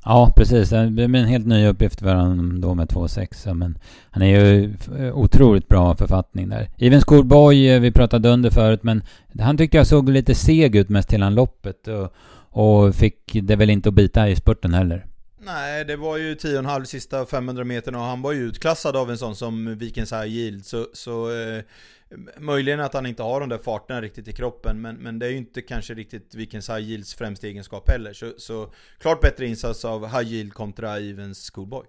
Ja, 0.05 0.33
precis. 0.35 0.69
Det 0.69 0.89
blir 0.89 1.15
en 1.15 1.25
helt 1.27 1.47
ny 1.47 1.67
uppgift 1.67 1.99
för 1.99 2.15
honom 2.15 2.61
då 2.61 2.73
med 2.73 2.87
2-6. 2.87 3.53
Men 3.53 3.77
han 4.11 4.23
är 4.23 4.39
ju 4.39 4.73
eh, 4.99 5.17
otroligt 5.17 5.67
bra 5.67 5.95
författning 5.95 6.49
där. 6.49 6.69
Even 6.77 7.01
Schoolboy, 7.01 7.69
eh, 7.69 7.79
vi 7.79 7.91
pratade 7.91 8.29
under 8.29 8.49
förut, 8.49 8.83
men 8.83 9.03
han 9.39 9.57
tyckte 9.57 9.77
jag 9.77 9.87
såg 9.87 10.09
lite 10.09 10.35
seg 10.35 10.75
ut 10.75 10.89
mest 10.89 11.13
hela 11.13 11.29
loppet. 11.29 11.87
Och, 11.87 12.13
och 12.61 12.95
fick 12.95 13.31
det 13.33 13.55
väl 13.55 13.69
inte 13.69 13.89
att 13.89 13.95
bita 13.95 14.29
i 14.29 14.35
spurten 14.35 14.73
heller. 14.73 15.05
Nej, 15.39 15.85
det 15.85 15.95
var 15.95 16.17
ju 16.17 16.35
10,5 16.35 16.83
sista 16.83 17.25
500 17.25 17.63
meterna 17.63 17.97
och 17.99 18.05
han 18.05 18.21
var 18.21 18.31
ju 18.31 18.39
utklassad 18.39 18.95
av 18.95 19.11
en 19.11 19.17
sån 19.17 19.35
som 19.35 19.77
Vikens 19.77 20.11
High 20.11 20.27
Yield. 20.27 20.65
Så, 20.65 20.87
så 20.93 21.31
eh, 21.31 21.63
möjligen 22.37 22.79
att 22.79 22.93
han 22.93 23.05
inte 23.05 23.23
har 23.23 23.39
de 23.39 23.49
där 23.49 23.57
farterna 23.57 24.01
riktigt 24.01 24.27
i 24.27 24.33
kroppen, 24.33 24.81
men, 24.81 24.95
men 24.95 25.19
det 25.19 25.25
är 25.25 25.29
ju 25.29 25.37
inte 25.37 25.61
kanske 25.61 25.93
riktigt 25.93 26.35
Vikens 26.35 26.69
High 26.69 26.79
Yields 26.79 27.15
främsta 27.15 27.47
egenskap 27.47 27.89
heller. 27.89 28.13
Så, 28.13 28.33
så 28.37 28.73
klart 28.99 29.21
bättre 29.21 29.47
insats 29.47 29.85
av 29.85 30.07
High 30.07 30.33
Yield 30.33 30.53
kontra 30.53 30.97
Evens 30.97 31.51
Schoolboy. 31.51 31.85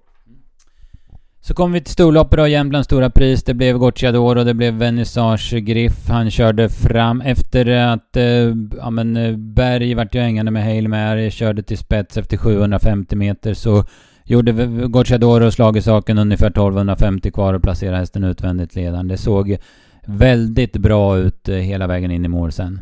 Så 1.49 1.55
kom 1.55 1.73
vi 1.73 1.81
till 1.81 1.93
storloppet 1.93 2.39
då, 2.39 2.47
Jämtlands 2.47 2.87
stora 2.87 3.11
pris. 3.11 3.45
Det 3.45 3.55
blev 3.55 3.79
Gocciador 3.79 4.39
och 4.39 4.45
det 4.45 4.55
blev 4.55 4.75
Vernissage 4.75 5.55
Griff. 5.55 6.09
Han 6.09 6.31
körde 6.31 6.69
fram 6.69 7.21
efter 7.21 7.67
att, 7.67 8.17
eh, 8.17 8.55
ja 8.77 8.91
men 8.91 9.17
eh, 9.17 9.37
Berg 9.37 9.95
vart 9.95 10.15
ju 10.15 10.21
hängande 10.21 10.51
med 10.51 10.65
Hail 10.65 10.89
Mary, 10.89 11.31
körde 11.31 11.63
till 11.63 11.79
spets 11.79 12.17
efter 12.17 12.37
750 12.37 13.17
meter 13.17 13.55
så 13.55 13.85
gjorde 14.25 14.53
Gocciador 14.87 15.43
och 15.43 15.53
slag 15.53 15.77
i 15.77 15.83
saken 15.83 16.19
ungefär 16.19 16.51
1250 16.51 17.31
kvar 17.31 17.55
och 17.55 17.63
placerade 17.63 17.97
hästen 17.97 18.25
utvändigt 18.25 18.75
ledande. 18.75 19.15
Det 19.15 19.19
såg 19.19 19.57
väldigt 20.07 20.77
bra 20.77 21.19
ut 21.19 21.49
eh, 21.49 21.55
hela 21.55 21.87
vägen 21.87 22.11
in 22.11 22.25
i 22.25 22.29
mål 22.29 22.53
sen. 22.53 22.81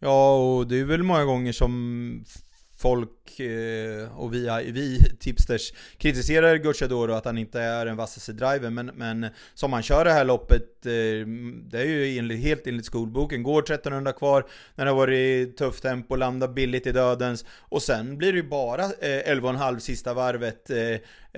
Ja, 0.00 0.36
och 0.36 0.66
det 0.66 0.80
är 0.80 0.84
väl 0.84 1.02
många 1.02 1.24
gånger 1.24 1.52
som 1.52 2.24
folk 2.76 3.40
eh, 3.40 4.18
och 4.18 4.34
vi, 4.34 4.70
vi 4.72 5.00
tipsters 5.20 5.72
kritiserar 5.98 6.56
Gucciadoro 6.56 7.12
att 7.12 7.24
han 7.24 7.38
inte 7.38 7.60
är 7.60 7.86
den 7.86 7.96
vassaste 7.96 8.32
driver 8.32 8.70
men, 8.70 8.86
men 8.86 9.26
som 9.54 9.72
han 9.72 9.82
kör 9.82 10.04
det 10.04 10.12
här 10.12 10.24
loppet, 10.24 10.86
eh, 10.86 11.26
det 11.70 11.80
är 11.80 11.84
ju 11.84 12.18
enligt, 12.18 12.42
helt 12.42 12.66
enligt 12.66 12.86
skolboken, 12.86 13.42
går 13.42 13.62
1300 13.62 14.12
kvar 14.12 14.46
när 14.74 14.84
det 14.84 14.90
har 14.90 14.96
varit 14.96 15.56
tufft 15.56 15.82
tempo, 15.82 16.16
landar 16.16 16.48
billigt 16.48 16.86
i 16.86 16.92
dödens 16.92 17.44
och 17.60 17.82
sen 17.82 18.18
blir 18.18 18.32
det 18.32 18.38
ju 18.38 18.48
bara 18.48 18.84
eh, 18.84 19.34
11,5 19.34 19.78
sista 19.78 20.14
varvet 20.14 20.70
eh, 20.70 20.76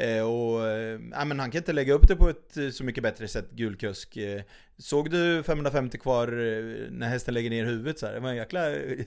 eh 0.04 0.22
och 0.22 0.68
eh, 0.68 0.98
men 0.98 1.40
han 1.40 1.50
kan 1.50 1.58
inte 1.58 1.72
lägga 1.72 1.94
upp 1.94 2.08
det 2.08 2.16
på 2.16 2.28
ett 2.28 2.56
eh, 2.56 2.70
så 2.70 2.84
mycket 2.84 3.02
bättre 3.02 3.28
sätt, 3.28 3.50
Gulkusk. 3.50 4.16
Eh, 4.16 4.42
såg 4.78 5.10
du 5.10 5.42
550 5.42 5.98
kvar 5.98 6.28
eh, 6.28 6.90
när 6.90 7.08
hästen 7.08 7.34
lägger 7.34 7.50
ner 7.50 7.64
huvudet 7.64 7.98
så 7.98 8.06
här? 8.06 8.14
Det 8.14 8.20
var 8.20 8.30
en 8.30 8.36
jäkla 8.36 8.60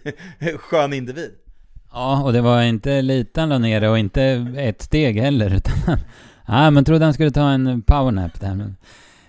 skön 0.58 0.94
individ. 0.94 1.32
Ja, 1.94 2.24
och 2.24 2.34
det 2.34 2.42
var 2.42 2.62
inte 2.62 3.02
lite 3.02 3.40
han 3.40 3.50
la 3.50 3.58
ner 3.58 3.82
det 3.82 3.90
och 3.90 4.00
inte 4.00 4.24
ett 4.58 4.82
steg 4.82 5.20
heller. 5.20 5.54
Utan, 5.56 5.98
ja, 6.48 6.72
man 6.72 6.86
trodde 6.86 7.06
han 7.06 7.14
skulle 7.14 7.32
ta 7.32 7.50
en 7.50 7.82
powernap 7.82 8.40
där. 8.40 8.74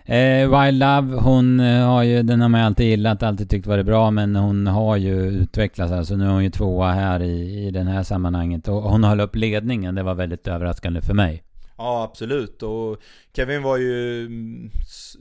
Eh, 0.04 0.60
Wild 0.60 0.78
Love, 0.78 1.16
hon 1.16 1.60
eh, 1.60 1.86
har 1.86 2.02
ju, 2.02 2.22
den 2.22 2.40
har 2.40 2.48
man 2.48 2.60
alltid 2.60 2.86
gillat, 2.86 3.22
alltid 3.22 3.50
tyckt 3.50 3.66
varit 3.66 3.86
bra, 3.86 4.10
men 4.10 4.36
hon 4.36 4.66
har 4.66 4.96
ju 4.96 5.14
utvecklats. 5.14 5.92
Alltså 5.92 6.16
nu 6.16 6.24
är 6.24 6.30
hon 6.30 6.44
ju 6.44 6.50
tvåa 6.50 6.92
här 6.92 7.22
i, 7.22 7.66
i 7.66 7.70
den 7.70 7.86
här 7.86 8.02
sammanhanget. 8.02 8.68
Och 8.68 8.82
hon 8.82 9.04
höll 9.04 9.20
upp 9.20 9.36
ledningen, 9.36 9.94
det 9.94 10.02
var 10.02 10.14
väldigt 10.14 10.48
överraskande 10.48 11.00
för 11.02 11.14
mig. 11.14 11.42
Ja, 11.82 12.02
absolut. 12.02 12.62
Och 12.62 13.02
Kevin 13.36 13.62
var 13.62 13.76
ju, 13.76 14.26
mm, 14.26 14.70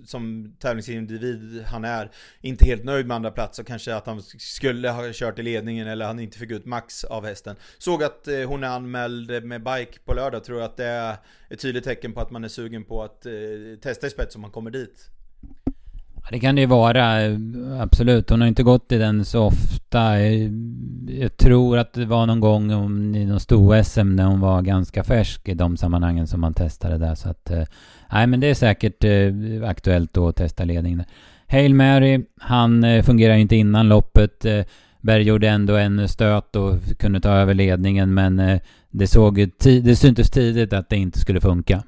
som 0.06 0.56
tävlingsindivid 0.60 1.63
han 1.67 1.86
är, 1.86 2.12
inte 2.41 2.65
helt 2.65 2.84
nöjd 2.84 3.08
med 3.08 3.15
andra 3.15 3.32
plats 3.32 3.60
och 3.60 3.67
kanske 3.67 3.95
att 3.95 4.06
han 4.06 4.21
skulle 4.21 4.89
ha 4.89 5.10
kört 5.13 5.39
i 5.39 5.43
ledningen 5.43 5.88
eller 5.88 6.06
han 6.06 6.19
inte 6.19 6.38
fick 6.38 6.52
ut 6.52 6.65
max 6.65 7.04
av 7.04 7.26
hästen. 7.26 7.56
Såg 7.78 8.04
att 8.04 8.28
eh, 8.28 8.43
hon 8.43 8.63
är 8.63 8.67
anmäld 8.67 9.43
med 9.43 9.63
bike 9.63 10.00
på 10.06 10.13
lördag, 10.13 10.43
tror 10.43 10.62
att 10.62 10.78
det 10.78 10.86
är 10.86 11.17
ett 11.50 11.60
tydligt 11.60 11.84
tecken 11.84 12.13
på 12.13 12.21
att 12.21 12.32
man 12.32 12.43
är 12.43 12.47
sugen 12.47 12.84
på 12.84 13.04
att 13.04 13.26
eh, 13.26 13.32
testa 13.82 14.08
i 14.08 14.10
spets 14.10 14.36
om 14.36 14.41
man 14.41 14.52
kommer 14.52 14.71
dit. 14.71 15.10
Det 16.29 16.39
kan 16.39 16.55
det 16.55 16.62
ju 16.62 16.67
vara, 16.67 17.19
absolut. 17.79 18.29
Hon 18.29 18.41
har 18.41 18.47
inte 18.47 18.63
gått 18.63 18.91
i 18.91 18.97
den 18.97 19.25
så 19.25 19.43
ofta. 19.43 20.19
Jag 21.07 21.38
tror 21.38 21.77
att 21.77 21.93
det 21.93 22.05
var 22.05 22.25
någon 22.25 22.39
gång 22.39 22.71
i 23.15 23.25
någon 23.25 23.39
stor-SM 23.39 24.15
när 24.15 24.25
hon 24.25 24.39
var 24.39 24.62
ganska 24.62 25.03
färsk 25.03 25.49
i 25.49 25.53
de 25.53 25.77
sammanhangen 25.77 26.27
som 26.27 26.41
man 26.41 26.53
testade 26.53 26.97
där. 26.97 27.15
Så 27.15 27.29
att, 27.29 27.51
eh, 27.51 27.63
nej 28.12 28.27
men 28.27 28.39
det 28.39 28.47
är 28.47 28.53
säkert 28.53 29.03
eh, 29.03 29.69
aktuellt 29.69 30.13
då 30.13 30.27
att 30.27 30.36
testa 30.36 30.63
ledningen. 30.63 31.03
Hail 31.47 31.73
Mary, 31.73 32.25
han 32.39 32.84
eh, 32.84 33.03
fungerar 33.03 33.36
inte 33.36 33.55
innan 33.55 33.89
loppet. 33.89 34.45
Eh, 34.45 34.62
Berg 35.01 35.23
gjorde 35.23 35.49
ändå 35.49 35.75
en 35.75 36.07
stöt 36.07 36.55
och 36.55 36.75
kunde 36.99 37.19
ta 37.19 37.29
över 37.29 37.53
ledningen 37.53 38.13
men 38.13 38.60
det, 38.89 39.07
såg, 39.07 39.49
det 39.84 39.95
syntes 39.95 40.29
tidigt 40.29 40.73
att 40.73 40.89
det 40.89 40.95
inte 40.95 41.19
skulle 41.19 41.41
funka. 41.41 41.84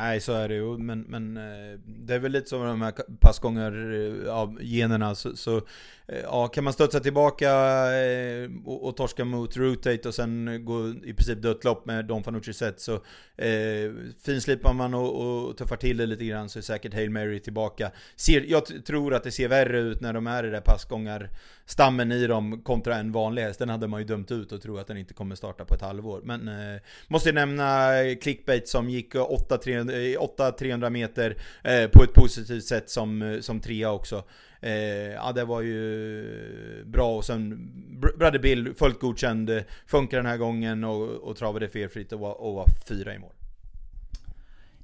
Nej, 0.00 0.20
så 0.20 0.32
är 0.32 0.48
det 0.48 0.54
ju. 0.54 0.78
Men, 0.78 1.00
men 1.00 1.36
eh, 1.36 1.78
det 1.86 2.14
är 2.14 2.18
väl 2.18 2.32
lite 2.32 2.48
som 2.48 2.62
de 2.62 2.82
här 2.82 2.92
passgångar 3.20 3.72
eh, 3.94 4.34
av 4.34 4.58
generna. 4.62 5.14
Så, 5.14 5.36
så 5.36 5.62
Eh, 6.12 6.20
ja, 6.20 6.48
kan 6.48 6.64
man 6.64 6.72
studsa 6.72 7.00
tillbaka 7.00 7.50
eh, 7.96 8.50
och, 8.64 8.84
och, 8.84 8.96
torska 8.96 9.24
mot 9.24 9.56
Rotate 9.56 10.08
och 10.08 10.14
sen 10.14 10.64
gå 10.64 10.88
i 10.88 11.14
princip 11.14 11.42
dött 11.42 11.64
lopp 11.64 11.86
med 11.86 12.04
Don 12.04 12.24
Fanucci 12.24 12.52
set 12.52 12.80
så 12.80 12.94
eh, 13.36 13.92
finslipar 14.24 14.74
man 14.74 14.94
och, 14.94 15.48
och 15.48 15.56
tuffar 15.56 15.76
till 15.76 15.96
det 15.96 16.06
lite 16.06 16.24
grann 16.24 16.48
så 16.48 16.58
är 16.58 16.62
säkert 16.62 16.94
Hail 16.94 17.10
Mary 17.10 17.40
tillbaka. 17.40 17.90
Ser, 18.16 18.44
jag 18.48 18.84
tror 18.86 19.14
att 19.14 19.24
det 19.24 19.30
ser 19.30 19.48
värre 19.48 19.80
ut 19.80 20.00
när 20.00 20.12
de 20.12 20.26
är 20.26 20.46
i 20.46 20.50
det 20.50 20.60
passgångar 20.60 21.30
stammen 21.68 22.12
i 22.12 22.26
dem 22.26 22.62
kontra 22.62 22.96
en 22.96 23.12
vanlig 23.12 23.42
häst. 23.42 23.58
Den 23.58 23.68
hade 23.68 23.88
man 23.88 24.00
ju 24.00 24.06
dömt 24.06 24.30
ut 24.30 24.52
och 24.52 24.62
tror 24.62 24.80
att 24.80 24.86
den 24.86 24.96
inte 24.96 25.14
kommer 25.14 25.34
starta 25.34 25.64
på 25.64 25.74
ett 25.74 25.80
halvår. 25.80 26.20
Men 26.24 26.48
eh, 26.48 26.80
måste 27.08 27.32
nämna 27.32 27.90
Clickbait 28.20 28.68
som 28.68 28.90
gick 28.90 29.14
8-300 29.14 30.84
eh, 30.84 30.90
meter 30.90 31.36
eh, 31.64 31.88
på 31.88 32.02
ett 32.02 32.12
positivt 32.14 32.64
sätt 32.64 32.90
som, 32.90 33.38
som 33.40 33.60
trea 33.60 33.92
också. 33.92 34.24
Eh, 34.60 34.72
ja, 35.14 35.32
det 35.34 35.44
var 35.44 35.60
ju 35.60 36.84
bra 36.86 37.16
och 37.16 37.24
sen 37.24 37.70
Brother 38.18 38.38
Bill, 38.38 38.74
fullt 38.78 39.00
godkänd, 39.00 39.50
eh, 39.50 39.62
funkar 39.86 40.16
den 40.16 40.26
här 40.26 40.36
gången 40.36 40.84
och, 40.84 41.08
och 41.08 41.36
travade 41.36 41.68
felfritt 41.68 42.12
och 42.12 42.20
var, 42.20 42.40
och 42.40 42.54
var 42.54 42.66
fyra 42.88 43.14
i 43.14 43.18
mål. 43.18 43.32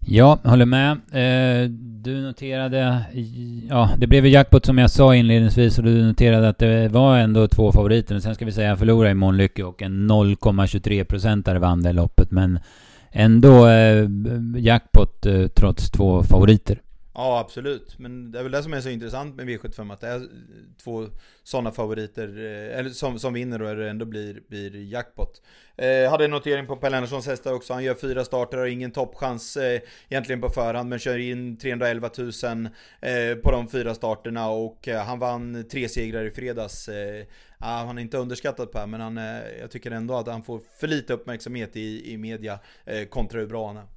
Ja, 0.07 0.39
håller 0.45 0.67
med. 0.67 0.91
Eh, 0.91 1.69
du 1.79 2.21
noterade, 2.21 3.05
ja 3.69 3.91
det 3.99 4.07
blev 4.07 4.27
ju 4.27 4.33
jackpot 4.33 4.67
som 4.67 4.79
jag 4.79 4.91
sa 4.91 5.15
inledningsvis 5.15 5.79
och 5.79 5.85
du 5.85 6.03
noterade 6.03 6.49
att 6.49 6.59
det 6.59 6.89
var 6.89 7.19
ändå 7.19 7.49
två 7.49 7.73
favoriter. 7.73 8.19
sen 8.19 8.35
ska 8.35 8.45
vi 8.45 8.53
säga 8.53 8.77
förlora 8.77 9.11
i 9.11 9.15
Månlycke 9.15 9.65
och 9.65 9.83
en 9.83 10.11
0,23 10.11 11.05
procentare 11.05 11.59
vann 11.59 11.83
det 11.83 11.93
loppet. 11.93 12.31
Men 12.31 12.59
ändå 13.13 13.69
eh, 13.69 14.09
jackpot 14.57 15.27
eh, 15.27 15.47
trots 15.47 15.91
två 15.91 16.23
favoriter. 16.23 16.81
Ja, 17.17 17.39
absolut. 17.39 17.99
Men 17.99 18.33
det 18.33 18.39
är 18.39 18.43
väl 18.43 18.53
det 18.53 18.63
som 18.63 18.73
är 18.73 18.81
så 18.81 18.89
intressant 18.89 19.37
med 19.37 19.49
V75, 19.49 19.93
att 19.93 20.01
det 20.01 20.09
är 20.09 20.29
två 20.83 21.07
sådana 21.43 21.73
favoriter, 21.73 22.29
eh, 22.29 22.79
eller 22.79 22.91
som, 22.91 23.19
som 23.19 23.33
vinner 23.33 23.63
och 23.63 23.77
det 23.77 23.91
ändå 23.91 24.05
blir, 24.05 24.43
blir 24.49 24.77
jackpot. 24.77 25.43
Eh, 25.77 26.11
hade 26.11 26.25
en 26.25 26.31
notering 26.31 26.67
på 26.67 26.77
Per 26.77 26.91
Lennartssons 26.91 27.27
hästar 27.27 27.53
också, 27.53 27.73
han 27.73 27.85
gör 27.85 27.95
fyra 27.95 28.25
starter, 28.25 28.59
har 28.59 28.67
ingen 28.67 28.91
toppchans 28.91 29.57
eh, 29.57 29.81
egentligen 30.09 30.41
på 30.41 30.49
förhand, 30.49 30.89
men 30.89 30.99
kör 30.99 31.19
in 31.19 31.59
311 31.59 32.11
000 32.19 32.29
eh, 33.01 33.37
på 33.43 33.51
de 33.51 33.69
fyra 33.69 33.95
starterna 33.95 34.49
och 34.49 34.89
eh, 34.89 35.05
han 35.05 35.19
vann 35.19 35.69
tre 35.71 35.89
segrar 35.89 36.25
i 36.25 36.31
fredags. 36.31 36.89
Eh, 36.89 37.25
han 37.59 37.99
är 37.99 38.03
inte 38.03 38.19
underskattad 38.19 38.73
Per, 38.73 38.87
men 38.87 39.01
han, 39.01 39.19
eh, 39.19 39.41
jag 39.61 39.71
tycker 39.71 39.91
ändå 39.91 40.15
att 40.15 40.27
han 40.27 40.43
får 40.43 40.61
för 40.81 40.87
lite 40.87 41.13
uppmärksamhet 41.13 41.77
i, 41.77 42.13
i 42.13 42.17
media 42.17 42.59
eh, 42.85 43.05
kontra 43.05 43.41
hur 43.41 43.47
bra 43.47 43.67
han 43.67 43.77
är. 43.77 43.94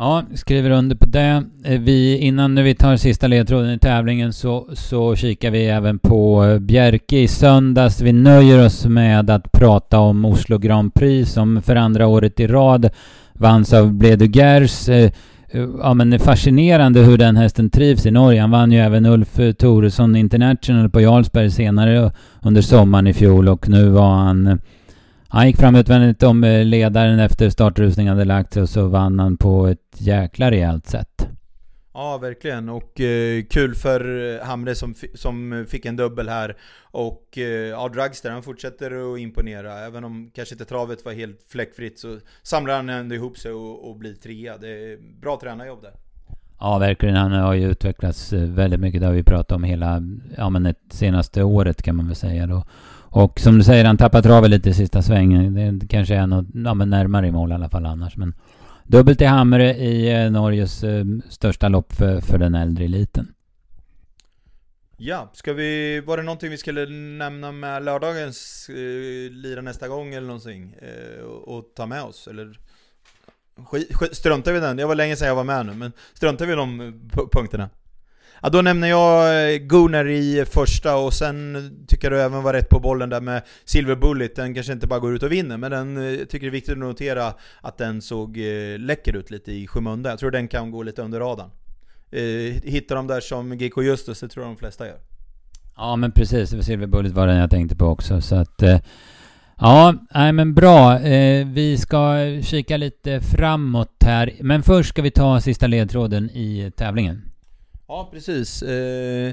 Ja, 0.00 0.22
skriver 0.34 0.70
under 0.70 0.96
på 0.96 1.06
det. 1.06 1.44
Eh, 1.64 1.80
vi, 1.80 2.18
innan 2.18 2.54
vi 2.54 2.74
tar 2.74 2.96
sista 2.96 3.26
ledtråden 3.26 3.70
i 3.70 3.78
tävlingen 3.78 4.32
så, 4.32 4.68
så 4.72 5.16
kikar 5.16 5.50
vi 5.50 5.66
även 5.66 5.98
på 5.98 6.44
eh, 6.44 6.58
Bjerke 6.58 7.18
i 7.18 7.28
söndags. 7.28 8.00
Vi 8.00 8.12
nöjer 8.12 8.66
oss 8.66 8.86
med 8.86 9.30
att 9.30 9.52
prata 9.52 9.98
om 9.98 10.24
Oslo 10.24 10.58
Grand 10.58 10.94
Prix 10.94 11.32
som 11.32 11.62
för 11.62 11.76
andra 11.76 12.06
året 12.06 12.40
i 12.40 12.46
rad 12.46 12.90
vanns 13.32 13.72
av 13.72 13.92
Bledugers. 13.92 14.88
Eh, 14.88 15.10
ja 15.82 15.94
men 15.94 16.10
det 16.10 16.16
är 16.16 16.18
fascinerande 16.18 17.00
hur 17.00 17.18
den 17.18 17.36
hästen 17.36 17.70
trivs 17.70 18.06
i 18.06 18.10
Norge. 18.10 18.40
Han 18.40 18.50
vann 18.50 18.72
ju 18.72 18.78
även 18.78 19.06
Ulf 19.06 19.40
Thoresson 19.58 20.16
International 20.16 20.90
på 20.90 21.00
Jarlsberg 21.00 21.50
senare 21.50 22.10
under 22.42 22.62
sommaren 22.62 23.06
i 23.06 23.12
fjol 23.12 23.48
och 23.48 23.68
nu 23.68 23.88
var 23.88 24.14
han 24.14 24.58
han 25.28 25.46
gick 25.46 25.56
fram 25.56 25.76
utvändigt 25.76 26.22
om 26.22 26.44
eh, 26.44 26.64
ledaren 26.64 27.18
efter 27.18 27.50
startrusningen 27.50 28.12
hade 28.12 28.24
lagt 28.24 28.52
sig 28.52 28.62
och 28.62 28.68
så 28.68 28.88
vann 28.88 29.18
han 29.18 29.36
på 29.36 29.66
ett 29.66 29.96
jäkla 29.98 30.50
rejält 30.50 30.86
sätt. 30.86 31.28
Ja, 31.98 32.18
verkligen. 32.18 32.68
Och 32.68 33.00
eh, 33.00 33.44
kul 33.44 33.74
för 33.74 34.34
eh, 34.34 34.46
Hamre 34.46 34.74
som, 34.74 34.94
som 35.14 35.66
fick 35.68 35.86
en 35.86 35.96
dubbel 35.96 36.28
här. 36.28 36.56
Och 36.82 37.38
eh, 37.38 37.42
ja, 37.42 37.88
Dragster, 37.88 38.30
han 38.30 38.42
fortsätter 38.42 39.14
att 39.14 39.18
imponera. 39.18 39.78
Även 39.78 40.04
om 40.04 40.30
kanske 40.34 40.54
inte 40.54 40.64
travet 40.64 41.04
var 41.04 41.12
helt 41.12 41.40
fläckfritt 41.48 41.98
så 41.98 42.18
samlar 42.42 42.76
han 42.76 42.88
ändå 42.88 43.14
ihop 43.14 43.38
sig 43.38 43.52
och, 43.52 43.90
och 43.90 43.96
blir 43.96 44.14
trea. 44.14 44.58
Det 44.58 44.68
är 44.68 45.20
bra 45.20 45.38
tränarjobb 45.40 45.82
där. 45.82 45.92
Ja, 46.60 46.78
verkligen. 46.78 47.16
Han 47.16 47.32
har 47.32 47.54
ju 47.54 47.70
utvecklats 47.70 48.32
eh, 48.32 48.40
väldigt 48.40 48.80
mycket. 48.80 49.00
Det 49.00 49.06
har 49.06 49.14
vi 49.14 49.22
pratat 49.22 49.52
om 49.52 49.64
hela, 49.64 50.02
ja 50.36 50.50
men 50.50 50.62
det 50.62 50.74
senaste 50.90 51.42
året 51.42 51.82
kan 51.82 51.96
man 51.96 52.06
väl 52.06 52.16
säga 52.16 52.46
då. 52.46 52.64
Och 53.18 53.40
som 53.40 53.58
du 53.58 53.64
säger, 53.64 53.84
han 53.84 53.96
tappar 53.96 54.22
travet 54.22 54.50
lite 54.50 54.68
i 54.68 54.74
sista 54.74 55.02
svängen. 55.02 55.78
Det 55.78 55.86
kanske 55.86 56.14
är 56.14 56.26
något, 56.26 56.46
ja 56.54 56.74
men 56.74 56.90
närmare 56.90 57.26
i 57.26 57.30
mål 57.30 57.50
i 57.50 57.54
alla 57.54 57.68
fall 57.68 57.86
annars. 57.86 58.16
Men 58.16 58.34
dubbelt 58.84 59.20
i 59.20 59.24
Hamre 59.24 59.74
i 59.74 60.24
eh, 60.24 60.30
Norges 60.30 60.84
eh, 60.84 61.04
största 61.28 61.68
lopp 61.68 61.92
för, 61.92 62.20
för 62.20 62.38
den 62.38 62.54
äldre 62.54 62.84
eliten. 62.84 63.34
Ja, 64.96 65.30
ska 65.34 65.52
vi, 65.52 66.00
var 66.00 66.16
det 66.16 66.22
någonting 66.22 66.50
vi 66.50 66.56
skulle 66.56 66.86
nämna 67.18 67.52
med 67.52 67.84
lördagens 67.84 68.68
eh, 68.68 69.32
lira 69.32 69.60
nästa 69.60 69.88
gång 69.88 70.14
eller 70.14 70.26
någonting? 70.26 70.74
Eh, 70.82 71.24
och, 71.24 71.56
och, 71.56 71.64
ta 71.74 71.86
med 71.86 72.02
oss? 72.02 72.28
Eller 72.28 72.58
skit, 73.66 73.94
skit, 73.94 74.16
struntar 74.16 74.52
vi 74.52 74.60
den? 74.60 74.76
Det 74.76 74.86
var 74.86 74.94
länge 74.94 75.16
sedan 75.16 75.28
jag 75.28 75.34
var 75.34 75.44
med 75.44 75.66
nu, 75.66 75.74
men 75.74 75.92
struntar 76.14 76.46
vi 76.46 76.54
de 76.54 76.78
punkterna? 77.32 77.68
Ja, 78.42 78.48
då 78.48 78.62
nämner 78.62 78.88
jag 78.88 79.52
eh, 79.52 79.58
Gunnar 79.58 80.08
i 80.08 80.44
första 80.50 80.96
och 80.96 81.14
sen 81.14 81.70
tycker 81.88 82.10
du 82.10 82.20
även 82.20 82.42
var 82.42 82.52
rätt 82.52 82.68
på 82.68 82.80
bollen 82.80 83.08
där 83.08 83.20
med 83.20 83.42
Silver 83.64 83.96
Bullet. 83.96 84.36
Den 84.36 84.54
kanske 84.54 84.72
inte 84.72 84.86
bara 84.86 84.98
går 85.00 85.14
ut 85.14 85.22
och 85.22 85.32
vinner, 85.32 85.56
men 85.56 85.70
den 85.70 85.96
eh, 85.96 86.18
tycker 86.18 86.40
det 86.40 86.46
är 86.46 86.50
viktigt 86.50 86.72
att 86.72 86.78
notera 86.78 87.34
att 87.60 87.78
den 87.78 88.02
såg 88.02 88.38
eh, 88.38 88.78
läcker 88.78 89.16
ut 89.16 89.30
lite 89.30 89.52
i 89.52 89.66
skymundan. 89.66 90.10
Jag 90.10 90.18
tror 90.18 90.30
den 90.30 90.48
kan 90.48 90.70
gå 90.70 90.82
lite 90.82 91.02
under 91.02 91.20
radarn. 91.20 91.50
Hittar 92.62 92.96
de 92.96 93.06
där 93.06 93.20
som 93.20 93.58
GK 93.58 93.82
Justus, 93.82 94.20
det 94.20 94.28
tror 94.28 94.44
jag 94.44 94.54
de 94.54 94.58
flesta 94.58 94.86
gör. 94.86 94.98
Ja 95.76 95.96
men 95.96 96.12
precis, 96.12 96.50
Silver 96.50 96.86
Bullet 96.86 97.12
var 97.12 97.26
den 97.26 97.36
jag 97.36 97.50
tänkte 97.50 97.76
på 97.76 97.86
också 97.86 98.20
så 98.20 98.34
att 98.34 98.62
Ja, 99.60 99.94
nej 100.14 100.32
men 100.32 100.54
bra. 100.54 100.98
vi 101.46 101.78
ska 101.78 102.16
kika 102.42 102.76
lite 102.76 103.20
framåt 103.20 104.02
här. 104.04 104.32
Men 104.40 104.62
först 104.62 104.88
ska 104.88 105.02
vi 105.02 105.10
ta 105.10 105.40
sista 105.40 105.66
ledtråden 105.66 106.30
i 106.30 106.72
tävlingen. 106.76 107.22
Ja, 107.88 108.08
precis. 108.12 108.62
Eh, 108.62 109.32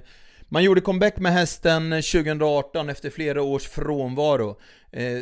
man 0.50 0.64
gjorde 0.64 0.82
comeback 0.82 1.18
med 1.18 1.34
hästen 1.34 1.90
2018 1.90 2.90
efter 2.90 3.10
flera 3.10 3.42
års 3.42 3.64
frånvaro. 3.64 4.60
Eh, 4.92 5.20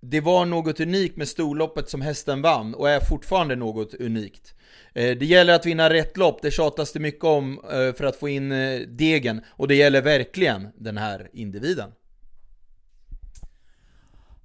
det 0.00 0.20
var 0.20 0.44
något 0.44 0.80
unikt 0.80 1.16
med 1.16 1.28
storloppet 1.28 1.88
som 1.88 2.00
hästen 2.00 2.42
vann 2.42 2.74
och 2.74 2.90
är 2.90 3.00
fortfarande 3.00 3.56
något 3.56 3.94
unikt. 3.94 4.54
Eh, 4.94 5.16
det 5.18 5.26
gäller 5.26 5.54
att 5.54 5.66
vinna 5.66 5.90
rätt 5.90 6.16
lopp, 6.16 6.42
det 6.42 6.50
tjatas 6.50 6.92
det 6.92 7.00
mycket 7.00 7.24
om 7.24 7.60
för 7.96 8.04
att 8.04 8.16
få 8.16 8.28
in 8.28 8.48
degen 8.88 9.40
och 9.48 9.68
det 9.68 9.74
gäller 9.74 10.02
verkligen 10.02 10.68
den 10.76 10.96
här 10.96 11.30
individen. 11.32 11.90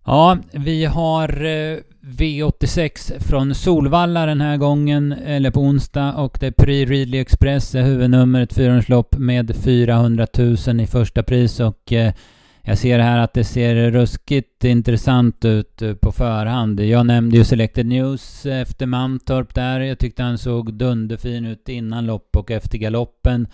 Ja, 0.09 0.37
vi 0.51 0.85
har 0.85 1.45
eh, 1.45 1.77
V86 2.01 3.19
från 3.19 3.55
Solvalla 3.55 4.25
den 4.25 4.41
här 4.41 4.57
gången, 4.57 5.11
eller 5.11 5.51
på 5.51 5.59
onsdag, 5.59 6.13
och 6.13 6.37
det 6.39 6.47
är 6.47 6.51
Prix 6.51 6.89
Ridley 6.89 7.19
Express, 7.19 7.75
är 7.75 7.81
huvudnumret, 7.81 8.53
fyraårslopp 8.53 9.17
med 9.17 9.55
400 9.55 10.27
000 10.67 10.79
i 10.79 10.87
första 10.87 11.23
pris 11.23 11.59
och 11.59 11.93
eh, 11.93 12.13
jag 12.61 12.77
ser 12.77 12.99
här 12.99 13.19
att 13.19 13.33
det 13.33 13.43
ser 13.43 13.91
ruskigt 13.91 14.63
intressant 14.63 15.45
ut 15.45 15.81
eh, 15.81 15.93
på 15.93 16.11
förhand. 16.11 16.79
Jag 16.79 17.05
nämnde 17.05 17.37
ju 17.37 17.43
Selected 17.43 17.85
News 17.85 18.45
efter 18.45 18.85
Mantorp 18.85 19.53
där. 19.55 19.79
Jag 19.79 19.99
tyckte 19.99 20.23
han 20.23 20.37
såg 20.37 20.73
dunderfin 20.73 21.45
ut 21.45 21.69
innan 21.69 22.05
lopp 22.05 22.35
och 22.37 22.51
efter 22.51 22.77
galoppen. 22.77 23.47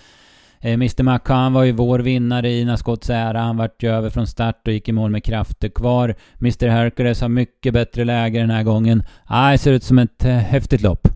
Eh, 0.64 0.74
Mr 0.74 1.04
McCann 1.04 1.54
var 1.54 1.64
ju 1.64 1.72
vår 1.72 2.00
vinnare 2.00 2.50
i 2.50 2.62
Ina 2.62 2.78
Scotts 2.78 3.10
ära. 3.10 3.40
Han 3.40 3.58
vart 3.58 3.84
ju 3.84 3.90
över 3.90 4.10
från 4.10 4.28
start 4.28 4.68
och 4.68 4.74
gick 4.74 4.90
i 4.90 4.92
mål 4.92 5.12
med 5.12 5.24
krafter 5.24 5.70
kvar. 5.70 6.16
Mr 6.40 6.68
Hercules 6.68 7.22
har 7.22 7.30
mycket 7.30 7.74
bättre 7.74 8.04
läge 8.04 8.40
den 8.40 8.50
här 8.50 8.64
gången. 8.64 9.04
Ah, 9.26 9.58
ser 9.58 9.72
ut 9.72 9.84
som 9.84 10.00
ett 10.00 10.26
eh, 10.26 10.32
häftigt 10.32 10.82
lopp. 10.82 11.08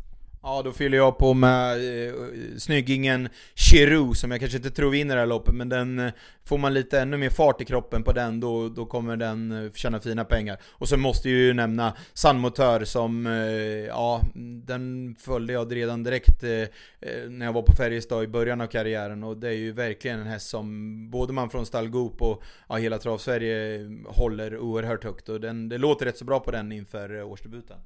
Ja, 0.49 0.61
då 0.61 0.71
fyller 0.71 0.97
jag 0.97 1.17
på 1.17 1.33
med 1.33 2.07
eh, 2.07 2.13
snyggingen 2.57 3.29
Chiru 3.55 4.13
som 4.13 4.31
jag 4.31 4.39
kanske 4.39 4.57
inte 4.57 4.71
tror 4.71 4.91
vinner 4.91 5.15
det 5.15 5.21
här 5.21 5.27
loppet, 5.27 5.55
men 5.55 5.69
den 5.69 5.99
eh, 5.99 6.11
får 6.43 6.57
man 6.57 6.73
lite 6.73 6.99
ännu 6.99 7.17
mer 7.17 7.29
fart 7.29 7.61
i 7.61 7.65
kroppen 7.65 8.03
på 8.03 8.11
den, 8.11 8.39
då, 8.39 8.69
då 8.69 8.85
kommer 8.85 9.15
den 9.17 9.51
eh, 9.65 9.71
tjäna 9.71 9.99
fina 9.99 10.25
pengar. 10.25 10.57
Och 10.63 10.89
så 10.89 10.97
måste 10.97 11.29
jag 11.29 11.39
ju 11.39 11.53
nämna 11.53 11.93
Sandmotör 12.13 12.85
som, 12.85 13.27
eh, 13.27 13.33
ja, 13.87 14.21
den 14.65 15.15
följde 15.19 15.53
jag 15.53 15.75
redan 15.75 16.03
direkt 16.03 16.43
eh, 16.43 16.51
eh, 16.51 17.29
när 17.29 17.45
jag 17.45 17.53
var 17.53 17.61
på 17.61 17.75
Färjestad 17.75 18.23
i 18.23 18.27
början 18.27 18.61
av 18.61 18.67
karriären 18.67 19.23
och 19.23 19.37
det 19.37 19.47
är 19.47 19.57
ju 19.57 19.71
verkligen 19.71 20.19
en 20.19 20.27
häst 20.27 20.49
som 20.49 21.09
både 21.11 21.33
man 21.33 21.49
från 21.49 21.65
Stallgop 21.65 22.21
och 22.21 22.43
ja, 22.69 22.75
hela 22.75 22.97
Trav-Sverige 22.97 23.89
håller 24.05 24.57
oerhört 24.57 25.03
högt 25.03 25.29
och 25.29 25.41
den, 25.41 25.69
det 25.69 25.77
låter 25.77 26.05
rätt 26.05 26.17
så 26.17 26.25
bra 26.25 26.39
på 26.39 26.51
den 26.51 26.71
inför 26.71 27.17
eh, 27.17 27.31
årsdebuten. 27.31 27.77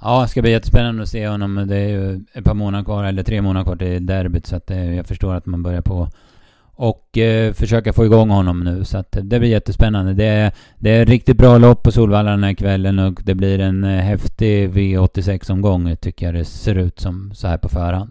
Ja, 0.00 0.22
det 0.22 0.28
ska 0.28 0.42
bli 0.42 0.50
jättespännande 0.50 1.02
att 1.02 1.08
se 1.08 1.28
honom. 1.28 1.64
Det 1.68 1.76
är 1.76 1.88
ju 1.88 2.24
ett 2.32 2.44
par 2.44 2.54
månader 2.54 2.84
kvar, 2.84 3.04
eller 3.04 3.22
tre 3.22 3.42
månader 3.42 3.64
kvar 3.64 3.76
till 3.76 4.06
derbyt. 4.06 4.46
Så 4.46 4.56
att 4.56 4.66
det, 4.66 4.84
jag 4.94 5.06
förstår 5.06 5.34
att 5.34 5.46
man 5.46 5.62
börjar 5.62 5.80
på 5.80 6.08
och 6.76 7.18
eh, 7.18 7.52
försöka 7.52 7.92
få 7.92 8.04
igång 8.04 8.30
honom 8.30 8.60
nu. 8.60 8.84
Så 8.84 8.98
att 8.98 9.18
det 9.22 9.38
blir 9.38 9.50
jättespännande. 9.50 10.14
Det 10.14 10.24
är, 10.24 10.52
det 10.78 10.90
är 10.90 11.06
riktigt 11.06 11.36
bra 11.36 11.58
lopp 11.58 11.82
på 11.82 11.92
Solvalla 11.92 12.30
den 12.30 12.44
här 12.44 12.54
kvällen 12.54 12.98
och 12.98 13.20
det 13.24 13.34
blir 13.34 13.58
en 13.58 13.84
eh, 13.84 13.90
häftig 13.90 14.70
V86-omgång 14.70 15.96
tycker 15.96 16.26
jag 16.26 16.34
det 16.34 16.44
ser 16.44 16.74
ut 16.74 17.00
som 17.00 17.32
så 17.34 17.48
här 17.48 17.58
på 17.58 17.68
förhand. 17.68 18.10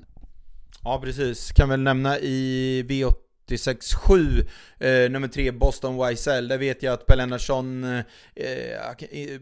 Ja, 0.84 1.00
precis. 1.04 1.52
Kan 1.52 1.70
väl 1.70 1.80
nämna 1.82 2.20
i 2.20 2.86
V86 2.90 3.23
86-7, 3.48 4.46
eh, 4.80 5.12
nummer 5.12 5.28
3 5.28 5.52
Boston 5.52 6.12
YSL. 6.12 6.48
Där 6.48 6.58
vet 6.58 6.84
jag 6.84 6.94
att 6.94 7.06
Per 7.06 7.16
Lennartsson 7.16 7.84
eh, 7.84 8.00
eh 8.36 9.40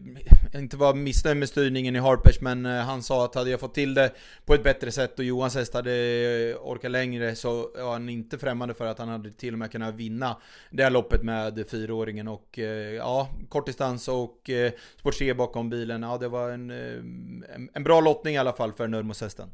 inte 0.54 0.76
var 0.76 0.94
missnöjd 0.94 1.36
med 1.36 1.48
styrningen 1.48 1.96
i 1.96 1.98
Harpers, 1.98 2.40
men 2.40 2.66
eh, 2.66 2.72
han 2.72 3.02
sa 3.02 3.24
att 3.24 3.34
hade 3.34 3.50
jag 3.50 3.60
fått 3.60 3.74
till 3.74 3.94
det 3.94 4.10
på 4.44 4.54
ett 4.54 4.64
bättre 4.64 4.92
sätt 4.92 5.18
och 5.18 5.24
Johans 5.24 5.54
häst 5.54 5.74
hade 5.74 5.92
eh, 5.92 6.56
orkat 6.56 6.90
längre 6.90 7.34
så 7.34 7.70
var 7.74 7.92
han 7.92 8.08
inte 8.08 8.38
främmande 8.38 8.74
för 8.74 8.86
att 8.86 8.98
han 8.98 9.08
hade 9.08 9.30
till 9.30 9.52
och 9.52 9.58
med 9.58 9.72
kunnat 9.72 9.94
vinna 9.94 10.36
det 10.70 10.82
här 10.82 10.90
loppet 10.90 11.22
med 11.22 11.64
fyraåringen. 11.68 12.28
Och 12.28 12.58
eh, 12.58 12.94
ja, 12.94 13.28
kortdistans 13.48 14.08
och 14.08 14.50
eh, 14.50 14.72
Sport 14.98 15.18
3 15.18 15.34
bakom 15.34 15.70
bilen. 15.70 16.02
Ja, 16.02 16.18
det 16.18 16.28
var 16.28 16.50
en, 16.50 16.70
en, 16.70 17.70
en 17.74 17.84
bra 17.84 18.00
lottning 18.00 18.34
i 18.34 18.38
alla 18.38 18.52
fall 18.52 18.72
för 18.72 18.88
Nurmos-hästen. 18.88 19.48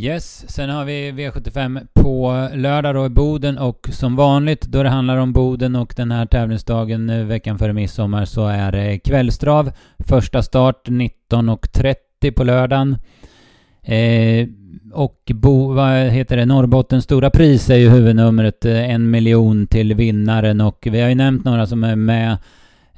Yes, 0.00 0.44
sen 0.48 0.70
har 0.70 0.84
vi 0.84 1.12
V75 1.12 1.86
på 1.94 2.48
lördag 2.54 2.94
då 2.94 3.06
i 3.06 3.08
Boden 3.08 3.58
och 3.58 3.88
som 3.92 4.16
vanligt 4.16 4.62
då 4.62 4.82
det 4.82 4.88
handlar 4.88 5.16
om 5.16 5.32
Boden 5.32 5.76
och 5.76 5.94
den 5.96 6.10
här 6.10 6.26
tävlingsdagen 6.26 7.10
eh, 7.10 7.24
veckan 7.24 7.58
före 7.58 7.72
midsommar 7.72 8.24
så 8.24 8.46
är 8.46 8.72
det 8.72 8.98
kvällstrav. 8.98 9.72
Första 9.98 10.42
start 10.42 10.88
19.30 10.88 12.30
på 12.36 12.44
lördagen. 12.44 12.96
Eh, 13.82 14.48
och 14.92 15.30
Bo, 15.34 15.72
vad 15.72 15.92
heter 15.92 16.36
det, 16.36 16.46
Norrbottens 16.46 17.04
stora 17.04 17.30
pris 17.30 17.70
är 17.70 17.76
ju 17.76 17.90
huvudnumret, 17.90 18.64
eh, 18.64 18.90
en 18.90 19.10
miljon 19.10 19.66
till 19.66 19.94
vinnaren 19.94 20.60
och 20.60 20.88
vi 20.90 21.00
har 21.00 21.08
ju 21.08 21.14
nämnt 21.14 21.44
några 21.44 21.66
som 21.66 21.84
är 21.84 21.96
med 21.96 22.36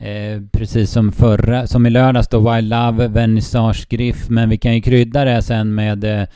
Eh, 0.03 0.41
precis 0.53 0.91
som 0.91 1.13
förra, 1.13 1.67
som 1.67 1.87
i 1.87 1.91
lördags 1.91 2.29
då, 2.29 2.53
Wild 2.53 2.69
Love, 2.69 3.09
Vernissage 3.09 3.89
Griff, 3.89 4.29
men 4.29 4.49
vi 4.49 4.59
kan 4.59 4.75
ju 4.75 4.81
krydda 4.81 5.25
det 5.25 5.43
sen 5.43 5.75
med 5.75 6.05
eh, 6.05 6.29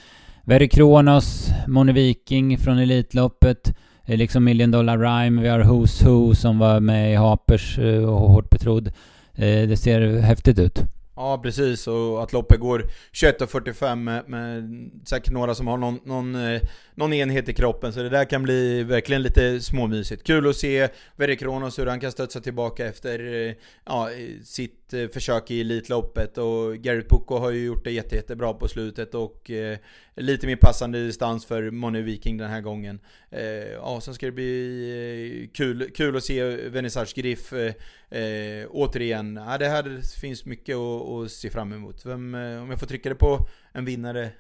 Very 0.47 0.69
Kronos, 0.69 1.49
Moni 1.67 1.93
Viking 1.93 2.59
från 2.59 2.79
Elitloppet, 2.79 3.75
liksom 4.05 4.45
Million 4.45 4.71
Dollar 4.71 4.99
Rhyme, 4.99 5.43
vi 5.43 5.49
har 5.49 5.61
Who's 5.61 6.05
Who 6.05 6.35
som 6.35 6.59
var 6.59 6.81
med 6.81 7.13
i 7.13 7.15
Hapers 7.15 7.79
eh, 7.79 8.05
och 8.05 8.31
Hårt 8.31 8.51
Betrodd. 8.51 8.87
Eh, 9.35 9.69
det 9.69 9.77
ser 9.77 10.21
häftigt 10.21 10.59
ut. 10.59 10.79
Ja 11.17 11.41
precis, 11.43 11.87
och 11.87 12.23
att 12.23 12.33
loppet 12.33 12.61
går 12.61 12.85
21.45 13.13 13.97
med, 13.97 14.29
med 14.29 14.91
säkert 15.05 15.33
några 15.33 15.55
som 15.55 15.67
har 15.67 15.77
någon, 15.77 16.01
någon, 16.05 16.35
eh, 16.35 16.61
någon 16.95 17.13
enhet 17.13 17.49
i 17.49 17.53
kroppen, 17.53 17.93
så 17.93 18.03
det 18.03 18.09
där 18.09 18.25
kan 18.25 18.43
bli 18.43 18.83
verkligen 18.83 19.23
lite 19.23 19.61
småmysigt. 19.61 20.25
Kul 20.25 20.49
att 20.49 20.57
se 20.57 20.89
Verre 21.17 21.37
Kronos 21.37 21.79
hur 21.79 21.87
han 21.87 22.01
kan 22.01 22.13
studsa 22.13 22.41
tillbaka 22.41 22.87
efter 22.87 23.49
eh, 23.49 23.55
ja, 23.85 24.09
sitt 24.45 24.95
eh, 24.95 25.09
försök 25.09 25.51
i 25.51 25.61
Elitloppet 25.61 26.39
och 26.39 26.77
Garrett 26.77 27.09
Pucko 27.09 27.39
har 27.39 27.51
ju 27.51 27.65
gjort 27.65 27.85
det 27.85 27.91
jätte, 27.91 28.17
jättebra 28.17 28.55
på 28.55 28.69
slutet 28.69 29.15
och 29.15 29.51
eh, 29.51 29.79
lite 30.17 30.47
mer 30.47 30.57
passande 30.57 31.07
distans 31.07 31.47
för 31.47 31.71
Moni 31.71 32.03
Viking 32.03 32.37
den 32.37 32.51
här 32.51 32.61
gången. 32.61 33.01
Eh, 33.31 33.45
ja, 33.73 34.01
sen 34.01 34.15
ska 34.15 34.27
det 34.27 34.33
bli 34.33 35.43
eh, 35.43 35.57
kul, 35.57 35.91
kul 35.95 36.17
att 36.17 36.25
se 36.25 36.69
Vernissage 36.69 37.15
Griff 37.15 37.53
eh, 37.53 38.67
återigen. 38.71 39.41
Ja, 39.47 39.59
det 39.59 39.69
här 39.69 40.19
finns 40.21 40.45
mycket 40.45 40.77
att, 40.77 41.09
att 41.09 41.31
se 41.31 41.51
fram 41.51 41.73
emot. 41.73 42.07
Vem, 42.07 42.35
om 42.35 42.71
jag 42.71 42.81
får 42.81 42.87
trycka 42.87 43.09
det 43.09 43.15
på 43.15 43.47
en 43.73 43.85
vinnare, 43.85 44.31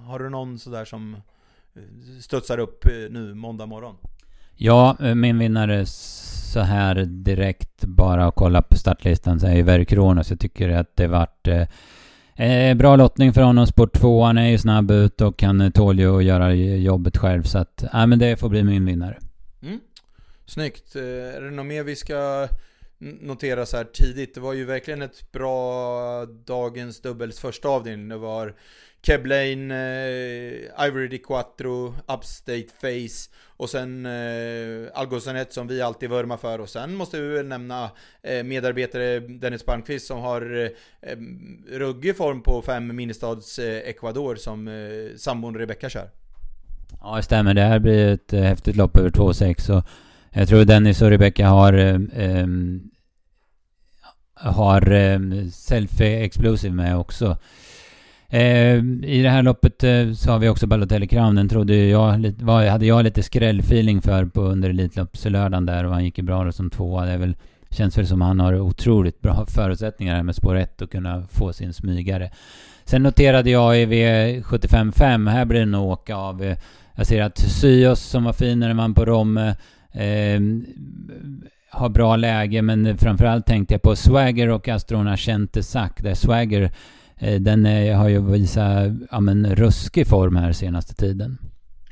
har 0.00 0.18
du 0.18 0.28
någon 0.28 0.58
sådär 0.58 0.84
som 0.84 1.16
studsar 2.20 2.58
upp 2.58 2.84
nu 3.10 3.34
måndag 3.34 3.66
morgon? 3.66 3.96
Ja, 4.56 4.96
min 5.14 5.38
vinnare 5.38 5.86
så 5.86 6.60
här 6.60 6.94
direkt 7.04 7.84
bara 7.84 8.26
att 8.26 8.34
kolla 8.34 8.62
på 8.62 8.76
startlistan 8.76 9.40
så 9.40 9.46
är 9.46 9.54
ju 9.54 9.62
Verkronos. 9.62 10.30
Jag 10.30 10.40
tycker 10.40 10.68
att 10.68 10.96
det 10.96 11.06
vart 11.06 11.48
eh, 11.48 11.66
eh 12.46 12.74
bra 12.74 12.96
lottning 12.96 13.32
för 13.32 13.42
honom. 13.42 13.66
Sport 13.66 13.92
2, 13.92 14.22
han 14.22 14.38
är 14.38 14.48
ju 14.48 14.58
snabb 14.58 14.90
ut 14.90 15.20
och 15.20 15.42
han 15.42 15.72
tål 15.72 15.98
ju 15.98 16.16
att 16.16 16.24
göra 16.24 16.54
jobbet 16.54 17.16
själv. 17.16 17.42
Så 17.42 17.58
att, 17.58 17.84
ja 17.92 18.06
men 18.06 18.18
det 18.18 18.36
får 18.36 18.48
bli 18.48 18.64
min 18.64 18.84
vinnare. 18.84 19.18
Mm. 19.62 19.80
Snyggt. 20.46 20.96
Eh, 20.96 21.02
är 21.02 21.40
det 21.40 21.50
något 21.50 21.66
mer 21.66 21.84
vi 21.84 21.96
ska 21.96 22.48
notera 23.20 23.66
så 23.66 23.76
här 23.76 23.84
tidigt? 23.84 24.34
Det 24.34 24.40
var 24.40 24.52
ju 24.52 24.64
verkligen 24.64 25.02
ett 25.02 25.32
bra 25.32 26.26
dagens 26.26 27.00
dubbels 27.00 27.38
första 27.38 27.68
avdelning. 27.68 28.08
Det 28.08 28.16
var 28.16 28.54
Keblane, 29.06 29.74
eh, 29.74 30.86
Ivory 30.86 31.08
Di 31.08 31.18
Quattro, 31.18 31.94
Upstate 32.06 32.66
Face 32.80 33.30
och 33.46 33.70
sen 33.70 34.06
eh, 34.06 34.90
Algosanet 34.94 35.52
som 35.52 35.66
vi 35.66 35.82
alltid 35.82 36.10
vurmar 36.10 36.36
för 36.36 36.60
och 36.60 36.68
sen 36.68 36.94
måste 36.94 37.20
vi 37.20 37.28
väl 37.28 37.46
nämna 37.46 37.90
eh, 38.22 38.44
medarbetare 38.44 39.20
Dennis 39.20 39.62
Palmqvist 39.62 40.06
som 40.06 40.18
har 40.18 40.56
eh, 40.56 41.10
eh 41.10 41.18
ruggig 41.78 42.16
form 42.16 42.42
på 42.42 42.62
fem 42.62 42.96
ministads 42.96 43.58
eh, 43.58 43.88
Ecuador 43.88 44.36
som 44.36 44.68
eh, 44.68 45.16
sambon 45.16 45.58
Rebecca 45.58 45.88
kör. 45.88 46.10
Ja 47.00 47.16
det 47.16 47.22
stämmer, 47.22 47.54
det 47.54 47.62
här 47.62 47.78
blir 47.78 48.08
ett 48.08 48.32
eh, 48.32 48.40
häftigt 48.40 48.76
lopp 48.76 48.96
över 48.96 49.10
2,6 49.10 49.78
och 49.78 49.84
jag 50.30 50.48
tror 50.48 50.64
Dennis 50.64 51.02
och 51.02 51.10
Rebecca 51.10 51.46
har 51.46 51.72
eh, 51.72 51.94
eh 51.94 52.46
har 54.34 54.92
eh, 54.92 55.18
Selfie 55.52 56.24
Explosive 56.24 56.74
med 56.74 56.96
också. 56.96 57.38
Eh, 58.28 58.76
I 59.04 59.20
det 59.22 59.30
här 59.30 59.42
loppet 59.42 59.84
eh, 59.84 60.12
så 60.12 60.30
har 60.30 60.38
vi 60.38 60.48
också 60.48 60.66
Balotelli 60.66 61.06
Crown. 61.06 61.34
Den 61.34 61.48
trodde 61.48 61.76
jag, 61.76 62.32
var, 62.40 62.66
hade 62.66 62.86
jag 62.86 63.04
lite 63.04 63.22
skrällfeeling 63.22 64.02
för 64.02 64.24
på 64.24 64.40
under 64.40 64.70
Elitloppslördagen 64.70 65.66
där 65.66 65.84
och 65.84 65.92
han 65.92 66.04
gick 66.04 66.18
ju 66.18 66.24
bra 66.24 66.44
då 66.44 66.52
som 66.52 66.70
tvåa. 66.70 67.04
Det 67.04 67.12
är 67.12 67.18
väl, 67.18 67.36
känns 67.70 67.98
väl 67.98 68.06
som 68.06 68.20
han 68.20 68.40
har 68.40 68.60
otroligt 68.60 69.20
bra 69.20 69.46
förutsättningar 69.48 70.22
med 70.22 70.34
spår 70.34 70.56
1 70.56 70.82
att 70.82 70.90
kunna 70.90 71.22
få 71.30 71.52
sin 71.52 71.72
smygare. 71.72 72.30
Sen 72.84 73.02
noterade 73.02 73.50
jag 73.50 73.82
i 73.82 73.86
V755, 73.86 75.30
här 75.30 75.44
blir 75.44 75.60
det 75.60 75.66
nog 75.66 75.90
åka 75.90 76.16
av. 76.16 76.42
Eh, 76.42 76.56
jag 76.94 77.06
ser 77.06 77.22
att 77.22 77.38
Syos 77.38 78.00
som 78.00 78.24
var 78.24 78.32
fin 78.32 78.58
när 78.58 78.68
man 78.68 78.76
vann 78.76 78.94
på 78.94 79.04
Romme 79.04 79.48
eh, 79.92 80.40
har 81.70 81.88
bra 81.88 82.16
läge 82.16 82.62
men 82.62 82.98
framförallt 82.98 83.46
tänkte 83.46 83.74
jag 83.74 83.82
på 83.82 83.96
Swagger 83.96 84.48
och 84.48 84.68
Astrona 84.68 85.16
Sack 85.60 86.02
där 86.02 86.14
Swagger 86.14 86.70
den 87.40 87.66
är, 87.66 87.94
har 87.94 88.08
ju 88.08 88.30
visat 88.30 88.92
ja, 89.10 89.20
men, 89.20 89.56
ruskig 89.56 90.06
form 90.06 90.36
här 90.36 90.52
senaste 90.52 90.94
tiden. 90.94 91.38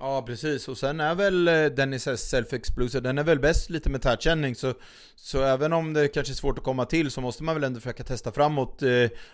Ja 0.07 0.25
precis, 0.27 0.69
och 0.69 0.77
sen 0.77 1.01
är 1.01 1.15
väl 1.15 1.49
eh, 1.49 1.65
Dennis 1.65 2.07
S 2.07 2.29
Self 2.29 2.53
Exploser, 2.53 3.01
den 3.01 3.19
är 3.19 3.25
väl 3.25 3.39
bäst 3.39 3.71
lite 3.71 3.91
med 3.91 4.03
tätkänning 4.03 4.55
så, 4.55 4.73
så 5.17 5.43
även 5.43 5.73
om 5.73 5.93
det 5.93 6.09
kanske 6.09 6.33
är 6.33 6.35
svårt 6.35 6.59
att 6.59 6.65
komma 6.65 6.85
till 6.85 7.11
så 7.11 7.21
måste 7.21 7.43
man 7.43 7.55
väl 7.55 7.65
ändå 7.65 7.81
försöka 7.81 8.05
testa 8.05 8.33
framåt 8.33 8.83
eh, 8.83 8.89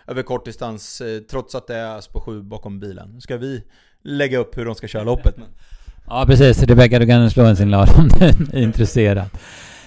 över 0.07 0.23
kortdistans 0.23 1.01
eh, 1.01 1.19
trots 1.19 1.55
att 1.55 1.67
det 1.67 1.75
är 1.75 2.11
på 2.11 2.21
7 2.21 2.41
bakom 2.41 2.79
bilen. 2.79 3.21
Ska 3.21 3.37
vi 3.37 3.63
lägga 4.03 4.37
upp 4.37 4.57
hur 4.57 4.65
de 4.65 4.75
ska 4.75 4.87
köra 4.87 5.03
loppet? 5.03 5.35
Ja 6.07 6.25
precis, 6.27 6.63
Rebecka 6.63 6.99
du 6.99 7.07
kan 7.07 7.31
slå 7.31 7.43
en 7.43 7.55
signal 7.55 7.87
om 7.97 8.07
du 8.07 8.25
är 8.25 8.63
intresserad. 8.63 9.29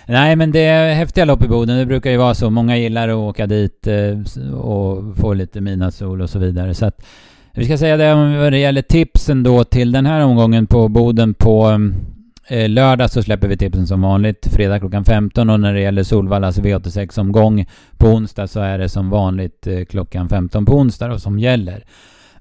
Nej 0.06 0.36
men 0.36 0.52
det 0.52 0.60
är 0.60 0.94
häftiga 0.94 1.24
lopp 1.24 1.44
i 1.44 1.48
Boden. 1.48 1.78
Det 1.78 1.86
brukar 1.86 2.10
ju 2.10 2.16
vara 2.16 2.34
så. 2.34 2.50
Många 2.50 2.76
gillar 2.76 3.08
att 3.08 3.14
åka 3.14 3.46
dit 3.46 3.86
eh, 3.86 4.54
och 4.54 5.16
få 5.16 5.34
lite 5.34 5.60
midnattssol 5.60 6.20
och 6.20 6.30
så 6.30 6.38
vidare. 6.38 6.74
Så 6.74 6.86
att 6.86 7.04
vi 7.52 7.64
ska 7.64 7.78
säga 7.78 7.96
det 7.96 8.12
om 8.12 8.38
vad 8.38 8.52
det 8.52 8.58
gäller 8.58 8.82
tipsen 8.82 9.42
då 9.42 9.64
till 9.64 9.92
den 9.92 10.06
här 10.06 10.20
omgången 10.20 10.66
på 10.66 10.88
Boden 10.88 11.34
på 11.34 11.80
eh, 12.48 12.68
lördag 12.68 13.10
så 13.10 13.22
släpper 13.22 13.48
vi 13.48 13.56
tipsen 13.56 13.86
som 13.86 14.02
vanligt 14.02 14.46
fredag 14.52 14.80
klockan 14.80 15.04
15 15.04 15.50
och 15.50 15.60
när 15.60 15.74
det 15.74 15.80
gäller 15.80 16.02
Solvallas 16.02 16.58
V86-omgång 16.58 17.66
på 17.96 18.06
onsdag 18.06 18.46
så 18.46 18.60
är 18.60 18.78
det 18.78 18.88
som 18.88 19.10
vanligt 19.10 19.66
eh, 19.66 19.84
klockan 19.84 20.28
15 20.28 20.66
på 20.66 20.72
onsdag 20.72 21.08
då 21.08 21.18
som 21.18 21.38
gäller. 21.38 21.84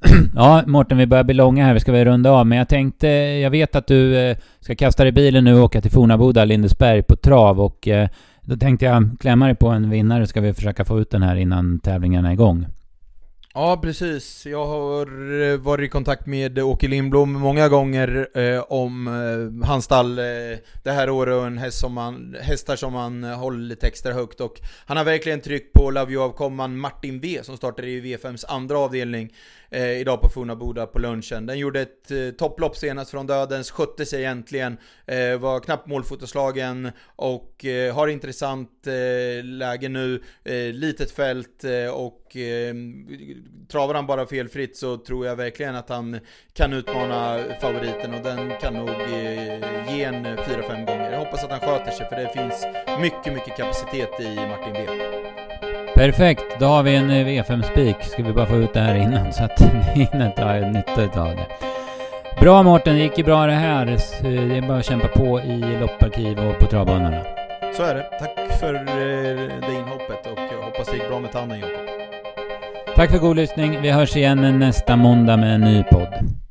ja, 0.36 0.63
Mårten, 0.68 0.98
vi 0.98 1.06
börjar 1.06 1.24
bli 1.24 1.34
långa 1.34 1.66
här. 1.66 1.74
Vi 1.74 1.80
ska 1.80 1.92
väl 1.92 2.06
runda 2.06 2.32
av. 2.32 2.48
Men 2.48 2.58
jag 2.58 2.70
tänkte, 2.70 3.08
jag 3.08 3.50
vet 3.50 3.76
att 3.76 3.88
du 3.88 4.18
eh, 4.18 4.38
ska 4.60 4.76
kasta 4.76 5.04
dig 5.04 5.10
i 5.10 5.13
bilen 5.13 5.44
nu 5.44 5.56
och 5.56 5.63
åka 5.63 5.82
till 5.82 5.92
Fornaboda, 5.92 6.46
Lindesberg 6.46 7.04
på 7.04 7.16
trav. 7.16 7.62
Och 7.62 7.88
eh, 7.88 8.10
då 8.42 8.58
tänkte 8.58 8.86
jag 8.86 9.10
klämma 9.20 9.46
dig 9.46 9.56
på 9.56 9.68
en 9.68 9.89
vinnare. 9.89 10.28
Ska 10.28 10.42
vi 10.42 10.54
försöka 10.54 10.86
få 10.86 11.00
ut 11.00 11.10
den 11.12 11.24
här 11.24 11.36
innan 11.36 11.80
tävlingarna 11.80 12.30
är 12.30 12.34
igång. 12.34 12.66
Ja 13.56 13.80
precis, 13.82 14.46
jag 14.46 14.66
har 14.66 15.42
eh, 15.42 15.58
varit 15.58 15.86
i 15.86 15.89
kontakt 15.89 16.26
med 16.26 16.60
Åke 16.60 16.88
Lindblom 16.88 17.34
många 17.34 17.70
gånger 17.70 18.28
eh, 18.34 18.63
om 18.68 19.08
eh, 19.08 19.68
hans 19.68 19.86
stall 19.86 20.20
eh, 20.20 20.26
det 20.84 20.92
här 20.92 21.10
året 21.10 21.36
och 21.36 21.48
en 21.48 21.58
häst 21.58 21.80
som 21.80 21.98
han, 21.98 22.36
hästar 22.42 22.76
som 22.76 22.94
han 22.94 23.24
eh, 23.24 23.39
håller 23.39 23.60
lite 23.60 23.88
extra 23.88 24.13
högt 24.13 24.42
och 24.42 24.62
han 24.86 24.98
har 24.98 25.04
verkligen 25.04 25.42
tryckt 25.42 25.74
på 25.74 25.92
Love 25.92 26.12
You-avkomman 26.12 26.78
Martin 26.78 27.20
V 27.20 27.39
som 27.44 27.58
startar 27.58 27.84
i 27.84 28.02
V5s 28.02 28.46
andra 28.48 28.78
avdelning 28.78 29.34
eh, 29.74 30.00
idag 30.00 30.22
på 30.22 30.30
Fornaboda 30.30 30.88
på 30.88 31.00
lunchen. 31.00 31.46
Den 31.46 31.60
gjorde 31.60 31.82
ett 31.82 32.12
eh, 32.12 32.30
topplopp 32.38 32.78
senast 32.78 33.12
från 33.12 33.28
dödens, 33.28 33.72
skötte 33.72 34.06
sig 34.06 34.20
egentligen, 34.20 34.78
eh, 35.06 35.38
var 35.40 35.60
knappt 35.60 35.88
målfotoslagen 35.88 36.92
och 37.16 37.66
eh, 37.66 37.96
har 37.96 38.08
intressant 38.08 38.88
eh, 38.88 39.44
läge 39.44 39.90
nu, 39.90 40.24
eh, 40.44 40.54
litet 40.56 41.12
fält 41.12 41.64
eh, 41.64 41.94
och 41.94 42.38
eh, 42.38 42.74
travar 43.72 43.94
han 43.94 44.08
bara 44.08 44.26
felfritt 44.26 44.78
så 44.78 44.98
tror 44.98 45.26
jag 45.26 45.36
verkligen 45.36 45.76
att 45.76 45.90
han 45.90 46.20
kan 46.54 46.74
utmana 46.74 47.40
favoriten 47.62 48.14
och 48.14 48.24
den 48.24 48.52
kan 48.62 48.74
nog 48.74 48.90
eh, 48.90 49.96
ge 49.96 50.04
en 50.04 50.26
4-5 50.26 50.86
gånger. 50.86 51.12
Jag 51.12 51.20
hoppas 51.20 51.44
att 51.44 51.52
han 51.52 51.60
sköter 51.60 51.92
sig 51.92 52.10
för 52.10 52.16
det 52.16 52.30
finns 52.34 52.66
mycket, 53.02 53.34
mycket 53.34 53.58
kapacitet 53.58 54.20
i 54.20 54.36
Martin 54.36 54.74
B. 54.74 55.23
Perfekt, 55.96 56.44
då 56.60 56.66
har 56.66 56.84
vi 56.84 56.96
en 56.96 57.12
V5-spik. 57.12 57.96
Ska 58.02 58.24
vi 58.24 58.34
bara 58.34 58.46
få 58.46 58.56
ut 58.56 58.74
det 58.74 58.80
här 58.80 58.96
innan 58.96 59.34
så 59.34 59.44
att 59.44 59.60
ni 59.96 60.04
hinner 60.04 60.30
ta 60.30 60.54
nytta 60.54 61.22
av 61.22 61.36
det. 61.36 61.46
Bra 62.42 62.64
Mårten, 62.64 62.96
det 62.96 63.02
gick 63.02 63.18
ju 63.18 63.24
bra 63.24 63.46
det 63.46 63.54
här. 63.54 63.98
Så 63.98 64.24
Det 64.24 64.58
är 64.58 64.62
bara 64.62 64.78
att 64.78 64.86
kämpa 64.86 65.08
på 65.08 65.40
i 65.40 65.78
lopparkiv 65.82 66.40
och 66.40 66.60
på 66.60 66.66
travbanorna. 66.66 67.22
Så 67.78 67.84
är 67.84 67.96
det. 67.96 68.04
Tack 68.20 68.60
för 68.60 68.76
eh, 68.76 68.82
det 69.68 69.74
inhoppet 69.74 70.28
och 70.32 70.66
hoppas 70.66 70.88
det 70.88 70.96
gick 70.96 71.10
bra 71.10 71.20
med 71.20 71.32
tanden 71.32 71.60
Jakob. 71.60 71.76
Tack 72.96 73.12
för 73.12 73.18
god 73.18 73.36
lyssning. 73.36 73.82
Vi 73.82 73.92
hörs 73.92 74.16
igen 74.16 74.60
nästa 74.60 74.96
måndag 74.96 75.38
med 75.38 75.56
en 75.56 75.62
ny 75.62 75.84
podd. 75.84 76.43